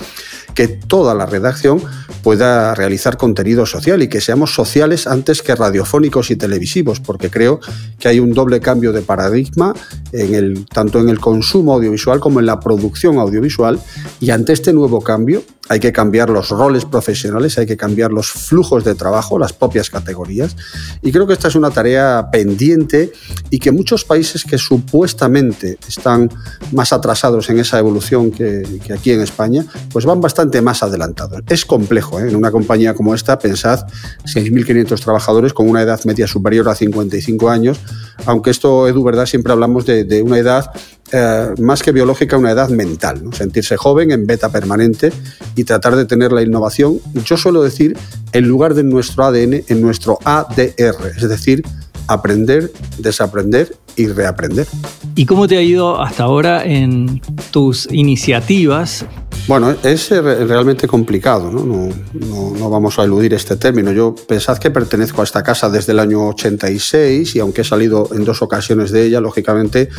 que 0.56 0.68
toda 0.68 1.14
la 1.14 1.26
redacción 1.26 1.82
pueda 2.24 2.74
realizar 2.74 3.18
contenido 3.18 3.68
social 3.68 4.02
y 4.02 4.08
que 4.08 4.22
seamos 4.22 4.56
sociales 4.56 5.06
antes 5.06 5.44
que 5.44 5.54
radiofónicos 5.54 6.32
y 6.32 6.36
televisivos, 6.36 7.00
porque 7.00 7.30
creo 7.30 7.60
que 8.00 8.08
hay 8.08 8.20
un 8.20 8.34
doble 8.34 8.60
cambio 8.62 8.92
de 8.92 9.04
paradigma 9.04 9.76
en 10.12 10.34
el, 10.34 10.66
tanto 10.66 11.00
en 11.00 11.10
el 11.10 11.20
consumo 11.20 11.74
audiovisual 11.74 12.20
como 12.20 12.40
en 12.40 12.48
la 12.48 12.60
producción 12.60 13.20
audiovisual. 13.20 13.80
Y 14.20 14.32
ante 14.32 14.54
este 14.54 14.74
nuevo 14.74 15.02
cambio 15.02 15.44
hay 15.68 15.80
que 15.80 15.92
cambiar 15.92 16.30
los 16.30 16.50
roles 16.50 16.86
profesionales, 16.86 17.58
hay 17.58 17.66
que 17.66 17.78
cambiar 17.78 18.12
los 18.12 18.30
flujos 18.30 18.84
de 18.84 18.96
trabajo, 18.96 19.40
las 19.40 19.54
propias 19.54 19.90
categorías. 19.90 20.56
Y 21.02 21.12
creo 21.12 21.26
que 21.26 21.34
esta 21.34 21.48
es 21.48 21.56
una 21.56 21.72
tarea 21.72 22.30
pendiente 22.32 23.12
y 23.50 23.60
que 23.60 23.72
muchos 23.72 24.06
países 24.06 24.44
que 24.44 24.58
supuestamente 24.58 25.78
están 25.88 26.30
más 26.72 26.94
atrasados 26.94 27.50
en 27.50 27.60
esa 27.60 27.80
evolución 27.80 28.32
que, 28.32 28.64
aquí 28.94 29.12
en 29.12 29.22
España, 29.22 29.66
pues 29.92 30.06
van 30.06 30.22
bastante 30.22 30.62
más 30.62 30.84
adelantados. 30.84 31.42
Es 31.48 31.66
complejo, 31.66 32.20
¿eh? 32.20 32.30
en 32.30 32.36
una 32.36 32.52
compañía 32.52 32.94
como 32.94 33.16
esta, 33.16 33.40
pensad 33.40 33.86
6.500 34.26 35.00
trabajadores 35.00 35.54
con 35.54 35.68
una 35.68 35.82
edad 35.82 36.04
media 36.06 36.28
superior 36.28 36.70
a 36.70 36.76
55 36.76 37.50
años, 37.50 37.80
aunque 38.26 38.52
esto, 38.52 38.88
Edu, 38.88 39.04
¿verdad? 39.04 39.26
Siempre 39.26 39.52
hablamos 39.52 39.86
de, 39.86 40.04
de 40.04 40.22
una 40.22 40.38
edad 40.38 40.72
eh, 41.12 41.50
más 41.60 41.84
que 41.84 41.92
biológica, 41.92 42.38
una 42.38 42.52
edad 42.52 42.70
mental, 42.70 43.24
¿no? 43.24 43.32
sentirse 43.32 43.78
joven 43.78 44.12
en 44.12 44.26
beta 44.26 44.50
permanente 44.50 45.12
y 45.56 45.64
tratar 45.64 45.96
de 45.96 46.06
tener 46.06 46.32
la 46.32 46.42
innovación, 46.42 47.00
yo 47.26 47.38
suelo 47.38 47.62
decir, 47.62 47.98
en 48.32 48.48
lugar 48.48 48.74
de 48.74 48.84
nuestro 48.84 49.24
ADN, 49.26 49.64
en 49.68 49.82
nuestro 49.82 50.18
ADR, 50.24 51.12
es 51.16 51.30
decir, 51.30 51.64
aprender, 52.08 52.72
desaprender 52.98 53.76
y 53.96 54.08
reaprender. 54.08 54.68
¿Y 55.16 55.26
cómo 55.26 55.48
te 55.48 55.58
ha 55.58 55.62
ido 55.62 56.02
hasta 56.02 56.24
ahora 56.24 56.66
en 56.66 57.22
tus 57.52 57.88
iniciativas 57.92 59.06
bueno, 59.48 59.76
es 59.84 60.12
eh, 60.12 60.22
realmente 60.22 60.88
complicado, 60.88 61.52
¿no? 61.52 61.92
No, 62.14 62.70
vamos 62.70 62.98
a 62.98 63.04
eludir 63.04 63.34
este 63.34 63.56
término. 63.58 63.92
Yo 63.92 64.16
pensad 64.16 64.58
que 64.58 64.72
pertenezco 64.72 65.22
a 65.22 65.24
esta 65.24 65.44
casa 65.44 65.70
desde 65.70 65.92
el 65.92 66.00
año 66.00 66.28
86 66.30 67.36
y 67.36 67.40
aunque 67.40 67.62
he 67.62 67.64
salido 67.64 68.10
en 68.14 68.26
dos 68.26 68.42
ocasiones 68.42 68.92
de 68.92 69.06
ella, 69.06 69.22
lógicamente 69.22 69.90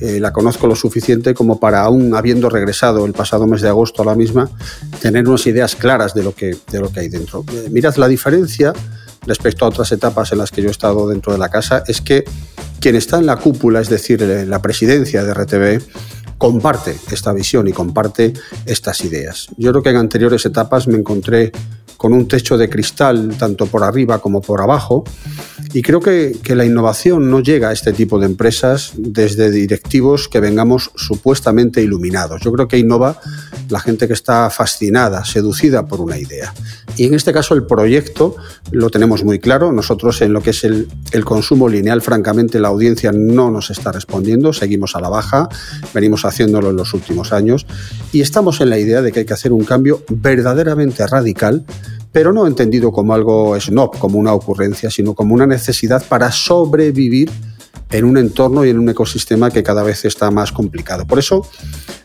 eh, 0.00 0.18
la 0.18 0.32
conozco 0.32 0.66
lo 0.66 0.74
suficiente 0.74 1.34
como 1.34 1.60
para, 1.60 1.82
aún 1.82 2.14
habiendo 2.14 2.50
regresado 2.50 3.06
el 3.06 3.12
pasado 3.12 3.46
mes 3.46 3.60
de 3.60 3.68
agosto 3.68 4.02
a 4.02 4.06
la 4.06 4.16
misma, 4.16 4.50
tener 5.00 5.28
unas 5.28 5.46
ideas 5.46 5.76
claras 5.76 6.12
de 6.12 6.24
lo 6.24 6.34
que, 6.34 6.56
de 6.70 6.80
lo 6.80 6.90
que 6.90 7.00
hay 7.00 7.08
dentro. 7.08 7.44
Eh, 7.52 7.68
mirad, 7.70 7.94
la 7.96 8.08
diferencia 8.08 8.72
respecto 9.24 9.64
a 9.64 9.68
otras 9.68 9.92
etapas 9.92 10.32
en 10.32 10.38
las 10.38 10.50
que 10.50 10.62
yo 10.62 10.68
he 10.68 10.72
estado 10.72 11.08
dentro 11.08 11.32
de 11.32 11.38
la 11.38 11.48
casa 11.48 11.84
es 11.86 12.00
que 12.00 12.24
quien 12.80 12.96
está 12.96 13.18
en 13.18 13.26
la 13.26 13.36
cúpula, 13.36 13.80
es 13.80 13.88
decir, 13.88 14.22
la 14.22 14.62
presidencia 14.62 15.22
de 15.22 15.34
RTV, 15.34 15.82
comparte 16.40 16.96
esta 17.12 17.34
visión 17.34 17.68
y 17.68 17.72
comparte 17.72 18.32
estas 18.64 19.04
ideas. 19.04 19.48
Yo 19.58 19.72
creo 19.72 19.82
que 19.82 19.90
en 19.90 19.96
anteriores 19.96 20.46
etapas 20.46 20.88
me 20.88 20.96
encontré 20.96 21.52
con 21.98 22.14
un 22.14 22.26
techo 22.26 22.56
de 22.56 22.70
cristal 22.70 23.36
tanto 23.38 23.66
por 23.66 23.84
arriba 23.84 24.22
como 24.22 24.40
por 24.40 24.62
abajo. 24.62 25.04
Y 25.74 25.82
creo 25.82 26.00
que, 26.00 26.38
que, 26.42 26.54
la 26.54 26.64
innovación 26.64 27.30
no 27.30 27.40
llega 27.40 27.68
a 27.68 27.72
este 27.72 27.92
tipo 27.92 28.18
de 28.18 28.24
empresas 28.24 28.92
desde 28.96 29.50
directivos 29.50 30.28
que 30.28 30.40
vengamos 30.40 30.90
supuestamente 30.96 31.82
iluminados. 31.82 32.40
Yo 32.40 32.52
creo 32.52 32.68
que 32.68 32.78
innova 32.78 33.20
la 33.70 33.80
gente 33.80 34.06
que 34.06 34.12
está 34.12 34.50
fascinada, 34.50 35.24
seducida 35.24 35.86
por 35.86 36.00
una 36.00 36.18
idea. 36.18 36.52
Y 36.96 37.06
en 37.06 37.14
este 37.14 37.32
caso 37.32 37.54
el 37.54 37.64
proyecto 37.64 38.36
lo 38.70 38.90
tenemos 38.90 39.24
muy 39.24 39.38
claro. 39.38 39.72
Nosotros 39.72 40.20
en 40.22 40.32
lo 40.32 40.42
que 40.42 40.50
es 40.50 40.64
el, 40.64 40.88
consumo 41.24 41.68
lineal, 41.68 42.02
francamente, 42.02 42.58
la 42.60 42.68
audiencia 42.68 43.12
no 43.12 43.50
nos 43.50 43.70
está 43.70 43.92
respondiendo. 43.92 44.52
Seguimos 44.52 44.96
a 44.96 45.00
la 45.00 45.08
baja, 45.08 45.48
venimos 45.94 46.24
haciéndolo 46.24 46.70
en 46.70 46.76
los 46.76 46.92
últimos 46.94 47.32
años 47.32 47.66
y 48.12 48.20
estamos 48.20 48.60
en 48.60 48.70
la 48.70 48.78
idea 48.78 49.02
de 49.02 49.12
que 49.12 49.20
hay 49.20 49.26
que 49.26 49.34
hacer 49.34 49.52
un 49.52 49.64
cambio 49.64 50.02
verdaderamente 50.08 51.06
radical 51.06 51.64
pero 52.12 52.32
no 52.32 52.46
entendido 52.46 52.90
como 52.90 53.14
algo 53.14 53.58
snob, 53.60 53.96
como 53.98 54.18
una 54.18 54.32
ocurrencia, 54.32 54.90
sino 54.90 55.14
como 55.14 55.32
una 55.32 55.46
necesidad 55.46 56.04
para 56.08 56.32
sobrevivir 56.32 57.30
en 57.90 58.04
un 58.04 58.16
entorno 58.16 58.64
y 58.64 58.70
en 58.70 58.78
un 58.78 58.88
ecosistema 58.88 59.50
que 59.50 59.62
cada 59.62 59.82
vez 59.82 60.04
está 60.04 60.30
más 60.30 60.52
complicado. 60.52 61.06
Por 61.06 61.18
eso, 61.18 61.46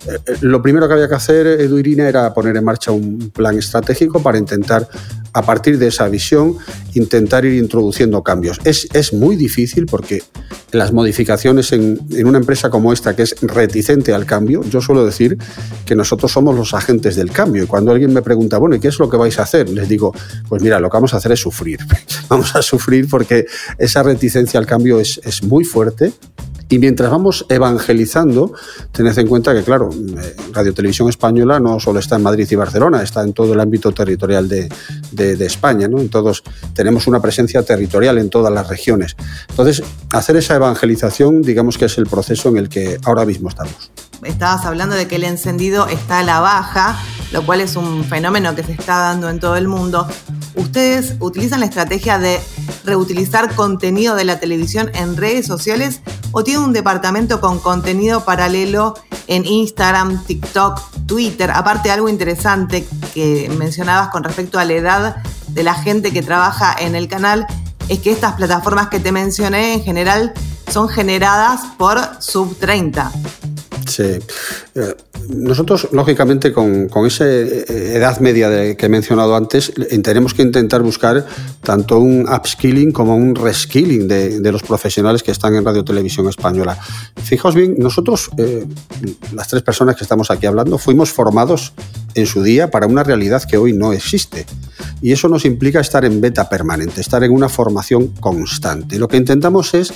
eh, 0.08 0.18
eh, 0.26 0.38
lo 0.42 0.62
primero 0.62 0.88
que 0.88 0.94
había 0.96 1.08
que 1.08 1.16
hacer, 1.16 1.46
Edu 1.46 1.78
Irina, 1.78 2.08
era 2.08 2.34
poner 2.34 2.58
en 2.58 2.64
marcha 2.64 2.92
un 2.92 3.32
plan 3.32 3.58
estratégico 3.58 4.22
para 4.22 4.38
intentar 4.38 4.88
a 5.36 5.42
partir 5.42 5.78
de 5.78 5.88
esa 5.88 6.08
visión, 6.08 6.56
intentar 6.94 7.44
ir 7.44 7.56
introduciendo 7.56 8.24
cambios. 8.24 8.62
Es, 8.64 8.88
es 8.94 9.12
muy 9.12 9.36
difícil 9.36 9.86
porque 9.86 10.24
las 10.72 10.94
modificaciones 10.94 11.74
en, 11.74 12.00
en, 12.12 12.26
una 12.26 12.38
empresa 12.38 12.70
como 12.70 12.94
esta, 12.94 13.18
que 13.18 13.24
es 13.24 13.36
reticente 13.42 14.14
al 14.14 14.26
cambio, 14.26 14.64
yo 14.64 14.80
suelo 14.80 15.06
decir 15.06 15.38
que 15.86 15.94
nosotros 15.94 16.32
somos 16.32 16.56
los 16.56 16.74
agentes 16.74 17.18
del 17.18 17.32
cambio. 17.32 17.64
Y 17.64 17.68
cuando 17.68 17.92
alguien 17.92 18.14
me 18.14 18.22
pregunta, 18.22 18.58
bueno, 18.60 18.78
¿y 18.78 18.80
qué 18.80 18.88
es 18.88 18.98
lo 18.98 19.10
que 19.10 19.18
vais 19.18 19.38
a 19.38 19.44
hacer? 19.44 19.68
Les 19.68 19.90
digo, 19.90 20.14
pues 20.48 20.64
mira, 20.64 20.80
lo 20.80 20.90
que 20.90 20.96
vamos 20.96 21.14
a 21.14 21.18
hacer 21.18 21.34
es 21.34 21.42
sufrir. 21.42 21.80
vamos 22.30 22.56
a 22.56 22.62
sufrir 22.62 23.10
porque 23.10 23.46
esa 23.78 24.04
reticencia 24.04 24.58
al 24.58 24.66
cambio 24.66 25.02
es, 25.02 25.20
es 25.26 25.44
muy 25.44 25.66
fuerte 25.66 26.14
y 26.70 26.80
mientras 26.80 27.12
vamos 27.12 27.46
evangelizando, 27.50 28.54
tened 28.92 29.18
en 29.18 29.28
cuenta 29.28 29.54
que, 29.54 29.64
claro, 29.64 29.90
eh, 29.92 30.36
Radio 30.52 30.74
Televisión 30.74 31.10
Española 31.10 31.60
no 31.60 31.80
solo 31.80 32.00
está 32.00 32.16
en 32.16 32.24
Madrid 32.24 32.48
y 32.50 32.56
Barcelona, 32.56 33.04
está 33.04 33.22
en 33.24 33.34
todo 33.34 33.54
el 33.54 33.60
ámbito 33.60 33.92
territorial 33.92 34.50
de, 34.50 34.70
de, 35.12 35.46
España, 35.46 35.88
¿no? 35.88 36.00
Entonces, 36.00 36.42
tenemos 36.74 37.08
una 37.08 37.22
presencia 37.22 37.62
territorial 37.64 38.18
en 38.18 38.30
todas 38.30 38.52
las 38.52 38.68
regiones. 38.68 39.16
Entonces, 39.50 39.84
hacer 40.12 40.38
esa 40.38 40.56
evangelización, 40.56 41.42
digamos 41.42 41.78
que 41.78 41.86
es 41.86 41.98
el 41.98 42.08
proceso 42.08 42.50
en 42.50 42.58
el 42.58 42.70
que 42.70 42.98
ahora 43.06 43.26
mismo 43.26 43.50
estamos. 43.50 43.92
Estabas 44.24 44.66
hablando 44.66 44.96
de 44.96 45.08
que 45.08 45.16
el 45.16 45.24
encendido 45.24 45.88
está 45.88 46.20
a 46.20 46.24
la 46.24 46.40
baja, 46.40 46.98
lo 47.32 47.46
cual 47.46 47.62
es 47.62 47.76
un 47.76 48.04
fenómeno 48.04 48.56
que 48.56 48.64
se 48.64 48.74
está 48.74 49.00
dando 49.00 49.30
en 49.30 49.40
todo 49.40 49.56
el 49.56 49.68
mundo. 49.68 50.08
¿Ustedes 50.56 51.16
utilizan 51.20 51.60
la 51.60 51.66
estrategia 51.66 52.18
de 52.18 52.40
reutilizar 52.84 53.54
contenido 53.56 54.16
de 54.16 54.24
la 54.24 54.40
televisión 54.40 54.90
en 54.94 55.18
redes 55.18 55.46
sociales 55.46 56.02
o 56.32 56.44
tienen 56.44 56.64
un 56.64 56.74
departamento 56.74 57.42
con 57.42 57.60
contenido 57.60 58.24
paralelo 58.24 58.96
en 59.28 59.46
Instagram, 59.46 60.24
TikTok, 60.26 60.82
Twitter? 61.06 61.52
Aparte, 61.52 61.92
algo 61.92 62.10
interesante 62.10 62.88
que 63.14 63.52
mencionabas 63.58 64.10
con 64.10 64.24
respecto 64.24 64.60
a 64.60 64.66
la 64.66 64.74
edad 64.74 65.16
de 65.48 65.64
la 65.64 65.74
gente 65.74 66.12
que 66.12 66.22
trabaja 66.22 66.76
en 66.80 66.96
el 66.96 67.08
canal 67.08 67.48
es 67.90 68.00
que 68.00 68.12
estas 68.12 68.34
plataformas 68.34 68.88
que 68.88 69.00
te 69.00 69.12
mencioné 69.12 69.74
en 69.74 69.84
general 69.84 70.34
son 70.72 70.90
generadas 70.90 71.62
por 71.78 72.00
sub 72.20 72.58
30. 72.58 73.12
Sí. 73.88 74.04
Eh, 74.04 74.96
nosotros, 75.30 75.90
lógicamente, 75.92 76.52
con, 76.52 76.90
esa 77.06 77.26
eh, 77.28 77.96
edad 77.96 78.20
media 78.20 78.50
de, 78.50 78.76
que 78.76 78.88
he 78.88 78.90
mencionado 78.90 79.36
antes, 79.36 79.72
tenemos 80.04 80.34
que 80.34 80.42
intentar 80.42 80.82
buscar 80.82 81.26
tanto 81.62 82.00
un 82.00 82.28
upskilling 82.28 82.92
como 82.92 83.16
un 83.16 83.36
reskilling 83.36 84.08
de, 84.08 84.52
los 84.52 84.64
profesionales 84.64 85.24
que 85.24 85.32
están 85.32 85.56
en 85.56 85.66
Radio 85.66 85.84
Televisión 85.84 86.28
Española. 86.28 86.78
Fijaos 87.24 87.56
bien, 87.56 87.76
nosotros, 87.78 88.30
eh, 88.38 88.66
las 89.34 89.48
tres 89.48 89.62
personas 89.64 89.96
que 89.96 90.04
estamos 90.04 90.32
aquí 90.32 90.46
hablando, 90.46 90.78
fuimos 90.78 91.12
formados 91.12 91.74
en 92.14 92.26
su 92.26 92.44
día 92.44 92.72
para 92.72 92.88
una 92.88 93.04
realidad 93.04 93.44
que 93.44 93.58
hoy 93.58 93.74
no 93.74 93.94
existe. 93.94 94.46
Y 95.02 95.12
eso 95.12 95.28
nos 95.28 95.46
implica 95.46 95.80
estar 95.80 96.06
en 96.06 96.22
beta 96.22 96.50
permanente, 96.50 97.02
estar 97.02 97.24
en 97.24 97.32
una 97.32 97.50
formación 97.50 98.08
constante. 98.20 98.98
Lo 98.98 99.08
que 99.08 99.18
intentamos 99.18 99.74
es 99.74 99.94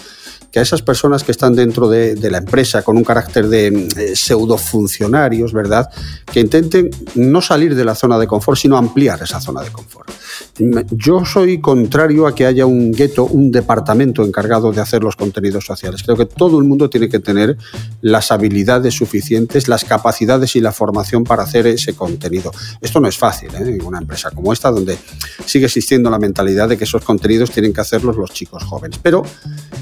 que 0.51 0.59
a 0.59 0.61
esas 0.61 0.81
personas 0.81 1.23
que 1.23 1.31
están 1.31 1.55
dentro 1.55 1.87
de, 1.87 2.15
la 2.29 2.39
empresa 2.39 2.81
con 2.81 2.97
un 2.97 3.03
carácter 3.03 3.47
de 3.47 3.67
eh, 3.67 4.15
pseudo 4.15 4.57
funcionarios, 4.57 5.53
¿verdad? 5.53 5.89
Que 6.31 6.39
intenten 6.39 6.89
no 7.15 7.41
salir 7.41 7.75
de 7.75 7.85
la 7.85 7.95
zona 7.95 8.17
de 8.17 8.27
confort, 8.27 8.59
sino 8.59 8.77
ampliar 8.77 9.21
esa 9.23 9.39
zona 9.39 9.61
de 9.61 9.71
confort. 9.71 10.09
Yo 10.91 11.25
soy 11.25 11.61
contrario 11.61 12.27
a 12.27 12.35
que 12.35 12.45
haya 12.45 12.65
un 12.65 12.91
gueto, 12.91 13.25
un 13.25 13.51
departamento 13.51 14.23
encargado 14.23 14.71
de 14.71 14.81
hacer 14.81 15.03
los 15.03 15.15
contenidos 15.15 15.65
sociales. 15.65 16.03
Creo 16.03 16.17
que 16.17 16.25
todo 16.25 16.59
el 16.59 16.65
mundo 16.65 16.89
tiene 16.89 17.09
que 17.09 17.19
tener 17.19 17.57
las 18.01 18.31
habilidades 18.31 18.93
suficientes, 18.93 19.67
las 19.67 19.85
capacidades 19.85 20.55
y 20.55 20.61
la 20.61 20.71
formación 20.71 21.23
para 21.23 21.43
hacer 21.43 21.67
ese 21.67 21.93
contenido. 21.93 22.51
Esto 22.81 22.99
no 22.99 23.07
es 23.07 23.17
fácil 23.17 23.49
¿eh? 23.55 23.77
en 23.79 23.85
una 23.85 23.99
empresa 23.99 24.31
como 24.31 24.51
esta, 24.51 24.69
donde 24.69 24.97
sigue 25.45 25.65
existiendo 25.65 26.09
la 26.09 26.19
mentalidad 26.19 26.69
de 26.69 26.77
que 26.77 26.83
esos 26.83 27.03
contenidos 27.03 27.51
tienen 27.51 27.73
que 27.73 27.81
hacerlos 27.81 28.17
los 28.17 28.31
chicos 28.31 28.63
jóvenes. 28.63 28.99
Pero 29.01 29.23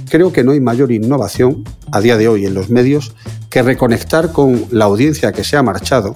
creo 0.10 0.32
que 0.32 0.44
no 0.44 0.54
mayor 0.60 0.92
innovación 0.92 1.64
a 1.92 2.02
día 2.02 2.18
de 2.18 2.28
hoy 2.28 2.46
en 2.46 2.54
los 2.54 2.70
medios 2.70 3.14
que 3.50 3.62
reconectar 3.64 4.32
con 4.32 4.66
la 4.72 4.86
audiencia 4.86 5.32
que 5.32 5.44
se 5.44 5.58
ha 5.58 5.64
marchado 5.64 6.14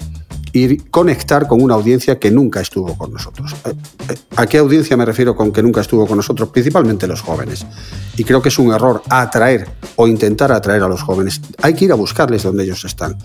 y 0.52 0.76
conectar 0.76 1.48
con 1.48 1.62
una 1.62 1.74
audiencia 1.74 2.18
que 2.18 2.30
nunca 2.30 2.60
estuvo 2.60 2.96
con 2.96 3.12
nosotros. 3.12 3.54
Eh, 3.64 3.72
eh, 4.10 4.14
¿A 4.36 4.46
qué 4.46 4.58
audiencia 4.58 4.96
me 4.96 5.04
refiero 5.04 5.34
con 5.34 5.50
que 5.50 5.62
nunca 5.62 5.80
estuvo 5.80 6.06
con 6.06 6.18
nosotros? 6.18 6.50
Principalmente 6.50 7.06
los 7.06 7.22
jóvenes. 7.22 7.64
Y 8.16 8.24
creo 8.24 8.42
que 8.42 8.50
es 8.50 8.58
un 8.58 8.72
error 8.72 9.02
atraer 9.08 9.68
o 9.96 10.06
intentar 10.06 10.52
atraer 10.52 10.82
a 10.82 10.88
los 10.88 11.02
jóvenes. 11.02 11.40
Hay 11.62 11.74
que 11.74 11.86
ir 11.86 11.92
a 11.92 11.94
buscarles 11.94 12.42
donde 12.42 12.64
ellos 12.64 12.84
están. 12.84 13.16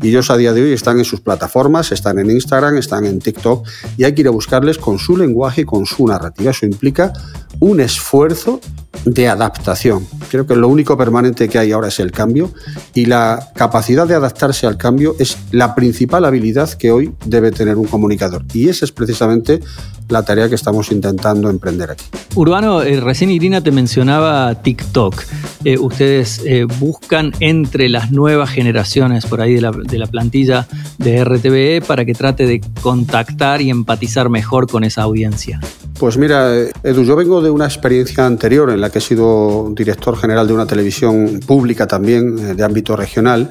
Y 0.00 0.10
ellos 0.10 0.30
a 0.30 0.36
día 0.36 0.52
de 0.52 0.62
hoy 0.62 0.72
están 0.72 0.98
en 0.98 1.04
sus 1.04 1.20
plataformas, 1.20 1.90
están 1.90 2.20
en 2.20 2.30
Instagram, 2.30 2.76
están 2.76 3.04
en 3.04 3.18
TikTok, 3.18 3.66
y 3.96 4.04
hay 4.04 4.14
que 4.14 4.20
ir 4.20 4.28
a 4.28 4.32
buscarles 4.32 4.78
con 4.78 4.98
su 4.98 5.16
lenguaje 5.16 5.62
y 5.62 5.64
con 5.64 5.86
su 5.86 6.06
narrativa. 6.06 6.52
Eso 6.52 6.66
implica 6.66 7.12
un 7.58 7.80
esfuerzo 7.80 8.60
de 9.04 9.28
adaptación. 9.28 10.06
Creo 10.30 10.46
que 10.46 10.56
lo 10.56 10.68
único 10.68 10.96
permanente 10.96 11.48
que 11.48 11.58
hay 11.58 11.72
ahora 11.72 11.88
es 11.88 12.00
el 12.00 12.12
cambio 12.12 12.52
y 12.94 13.06
la 13.06 13.50
capacidad 13.54 14.06
de 14.06 14.14
adaptarse 14.14 14.66
al 14.66 14.76
cambio 14.76 15.16
es 15.18 15.36
la 15.52 15.74
principal 15.74 16.24
habilidad 16.24 16.70
que 16.72 16.90
hoy 16.90 17.12
debe 17.24 17.50
tener 17.52 17.76
un 17.76 17.86
comunicador. 17.86 18.44
Y 18.52 18.68
esa 18.68 18.84
es 18.84 18.92
precisamente 18.92 19.60
la 20.08 20.22
tarea 20.22 20.48
que 20.48 20.54
estamos 20.54 20.92
intentando 20.92 21.50
emprender 21.50 21.90
aquí. 21.90 22.04
Urbano, 22.34 22.82
eh, 22.82 23.00
recién 23.00 23.30
Irina 23.30 23.60
te 23.60 23.72
mencionaba 23.72 24.62
TikTok. 24.62 25.22
Eh, 25.64 25.78
ustedes 25.78 26.42
eh, 26.44 26.64
buscan 26.64 27.32
entre 27.40 27.88
las 27.88 28.12
nuevas 28.12 28.50
generaciones 28.50 29.26
por 29.26 29.40
ahí 29.40 29.54
de 29.54 29.60
la, 29.60 29.72
de 29.72 29.98
la 29.98 30.06
plantilla 30.06 30.68
de 30.98 31.24
RTVE 31.24 31.82
para 31.86 32.04
que 32.04 32.14
trate 32.14 32.46
de 32.46 32.60
contactar 32.82 33.62
y 33.62 33.70
empatizar 33.70 34.28
mejor 34.28 34.68
con 34.68 34.84
esa 34.84 35.02
audiencia. 35.02 35.60
Pues 35.98 36.18
mira, 36.18 36.54
Edu, 36.82 37.04
yo 37.04 37.16
vengo 37.16 37.40
de 37.40 37.48
una 37.48 37.64
experiencia 37.64 38.26
anterior 38.26 38.68
en 38.68 38.82
la 38.82 38.90
que 38.90 38.98
he 38.98 39.00
sido 39.00 39.72
director 39.74 40.14
general 40.18 40.46
de 40.46 40.52
una 40.52 40.66
televisión 40.66 41.40
pública 41.46 41.86
también, 41.86 42.54
de 42.54 42.62
ámbito 42.62 42.96
regional, 42.96 43.48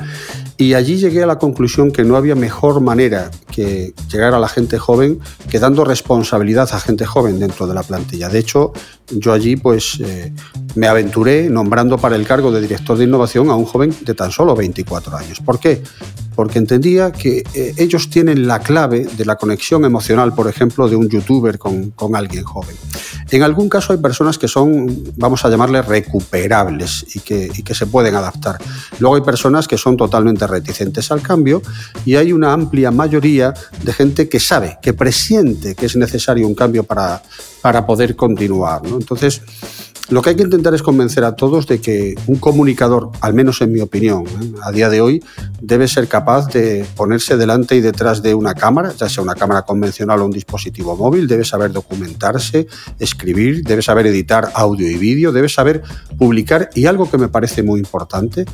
y 0.56 0.76
allí 0.76 0.98
llegué 0.98 1.24
a 1.24 1.26
la 1.26 1.40
conclusión 1.40 1.92
que 1.92 2.04
no 2.04 2.16
había 2.16 2.36
mejor 2.36 2.82
manera 2.82 3.32
que 3.52 3.96
llegar 4.12 4.36
a 4.36 4.40
la 4.40 4.48
gente 4.48 4.78
joven 4.78 5.20
que 5.50 5.60
dando 5.60 5.84
responsabilidad 5.86 6.70
a 6.72 6.80
gente 6.80 7.06
joven 7.08 7.40
dentro 7.40 7.66
de 7.66 7.74
la 7.74 7.82
plantilla. 7.82 8.30
De 8.30 8.38
hecho, 8.38 8.74
yo 9.10 9.34
allí 9.34 9.56
pues 9.56 10.00
eh, 10.04 10.32
me 10.76 10.88
aventuré 10.88 11.50
nombrando 11.50 11.98
para 11.98 12.16
el 12.16 12.26
cargo 12.26 12.52
de 12.52 12.62
director 12.62 12.98
de 12.98 13.06
innovación 13.06 13.50
a 13.50 13.56
un 13.56 13.66
joven 13.66 13.96
de 14.02 14.14
tan 14.14 14.32
solo 14.32 14.56
24 14.56 15.18
años. 15.18 15.40
¿Por 15.42 15.60
qué? 15.60 15.82
Porque 16.36 16.60
entendía 16.60 17.12
que 17.12 17.44
eh, 17.54 17.74
ellos 17.78 18.10
tienen 18.10 18.48
la 18.48 18.60
clave 18.60 19.06
de 19.06 19.26
la 19.26 19.36
conexión 19.36 19.86
emocional, 19.86 20.34
por 20.34 20.48
ejemplo, 20.50 20.90
de 20.90 20.96
un 20.96 21.10
youtuber 21.10 21.58
con, 21.58 21.92
con 21.92 22.16
alguien 22.16 22.44
joven. 22.44 22.76
En 23.32 23.44
algún 23.44 23.70
caso 23.70 23.94
hay 23.94 24.00
personas 24.00 24.38
que 24.38 24.48
son, 24.48 25.04
vamos 25.16 25.44
a 25.46 25.50
llamarles, 25.50 25.86
recuperables 25.86 27.06
y 27.16 27.20
que, 27.20 27.74
se 27.74 27.88
pueden 27.88 28.16
adaptar. 28.16 28.58
Luego 29.00 29.16
hay 29.16 29.22
personas 29.22 29.68
que 29.68 29.78
son 29.78 29.98
totalmente 29.98 30.48
reticentes 30.48 31.12
al 31.12 31.22
cambio 31.22 31.62
y 32.06 32.16
hay 32.16 32.32
una 32.32 32.54
amplia 32.54 32.92
mayoría 32.92 33.54
de 33.84 33.94
gente 33.94 34.30
que 34.30 34.40
sabe, 34.40 34.78
que 34.82 34.94
presiente 34.94 35.76
que 35.76 35.88
es 35.88 35.96
necesario 35.96 36.48
un 36.48 36.56
cambio 36.56 36.84
para, 36.84 37.22
para 37.62 37.86
poder 37.86 38.16
continuar. 38.16 38.82
Entonces, 38.86 39.42
lo 40.10 40.22
que 40.22 40.30
hay 40.30 40.36
que 40.36 40.44
intentar 40.44 40.74
es 40.76 40.84
convencer 40.84 41.24
a 41.24 41.36
todos 41.36 41.66
de 41.66 41.82
que 41.82 42.16
un 42.28 42.38
comunicador, 42.38 43.10
al 43.22 43.34
menos 43.34 43.62
en 43.62 43.72
mi 43.72 43.80
opinión, 43.80 44.26
¿eh? 44.26 44.54
a 44.62 44.72
día 44.72 44.90
de 44.90 45.02
hoy, 45.02 45.24
debe 45.62 45.88
ser 45.88 46.08
capaz 46.08 46.48
de 46.50 46.86
ponerse 46.96 47.38
delante 47.38 47.76
y 47.76 47.82
detrás 47.82 48.22
de 48.22 48.36
una 48.36 48.54
cámara, 48.54 48.94
ya 48.96 49.10
sea 49.10 49.24
una 49.24 49.34
cámara 49.34 49.64
convencional 49.64 50.22
o 50.22 50.26
un 50.26 50.32
dispositivo 50.32 50.96
móvil, 50.96 51.28
debe 51.28 51.44
saber 51.44 51.72
documentarse, 51.72 52.68
escribir, 53.00 53.64
debe 53.64 53.82
saber 53.82 54.06
editar 54.06 54.52
audio 54.54 54.90
y 54.90 54.96
vídeo, 54.96 55.32
debe 55.32 55.50
saber 55.50 55.82
publicar 56.18 56.70
y 56.76 56.86
algo 56.86 57.10
que 57.10 57.18
me 57.18 57.28
parece 57.28 57.64
muy 57.64 57.80
importante 57.80 58.46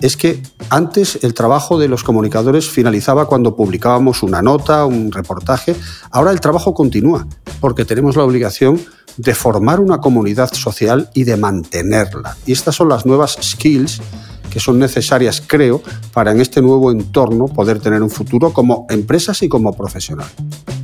es 0.00 0.16
que 0.16 0.42
antes 0.70 1.20
el 1.22 1.34
trabajo 1.34 1.78
de 1.78 1.88
los 1.88 2.02
comunicadores 2.02 2.68
finalizaba 2.68 3.26
cuando 3.26 3.54
publicábamos 3.54 4.24
una 4.24 4.42
nota, 4.42 4.84
un 4.86 5.12
reportaje, 5.12 5.76
ahora 6.10 6.32
el 6.32 6.40
trabajo 6.40 6.74
continúa 6.74 7.26
porque 7.60 7.84
tenemos 7.84 8.16
la 8.16 8.24
obligación 8.24 8.80
de 9.16 9.34
formar 9.34 9.80
una 9.80 9.98
comunidad 9.98 10.52
social 10.52 11.10
y 11.14 11.24
de 11.24 11.36
mantenerla. 11.36 12.36
Y 12.46 12.52
estas 12.52 12.74
son 12.74 12.88
las 12.88 13.06
nuevas 13.06 13.36
skills 13.40 14.00
que 14.50 14.60
son 14.60 14.78
necesarias, 14.78 15.42
creo, 15.46 15.82
para 16.14 16.30
en 16.30 16.40
este 16.40 16.62
nuevo 16.62 16.90
entorno 16.90 17.46
poder 17.46 17.78
tener 17.78 18.02
un 18.02 18.08
futuro 18.08 18.52
como 18.52 18.86
empresas 18.88 19.42
y 19.42 19.48
como 19.48 19.74
profesional. 19.74 20.28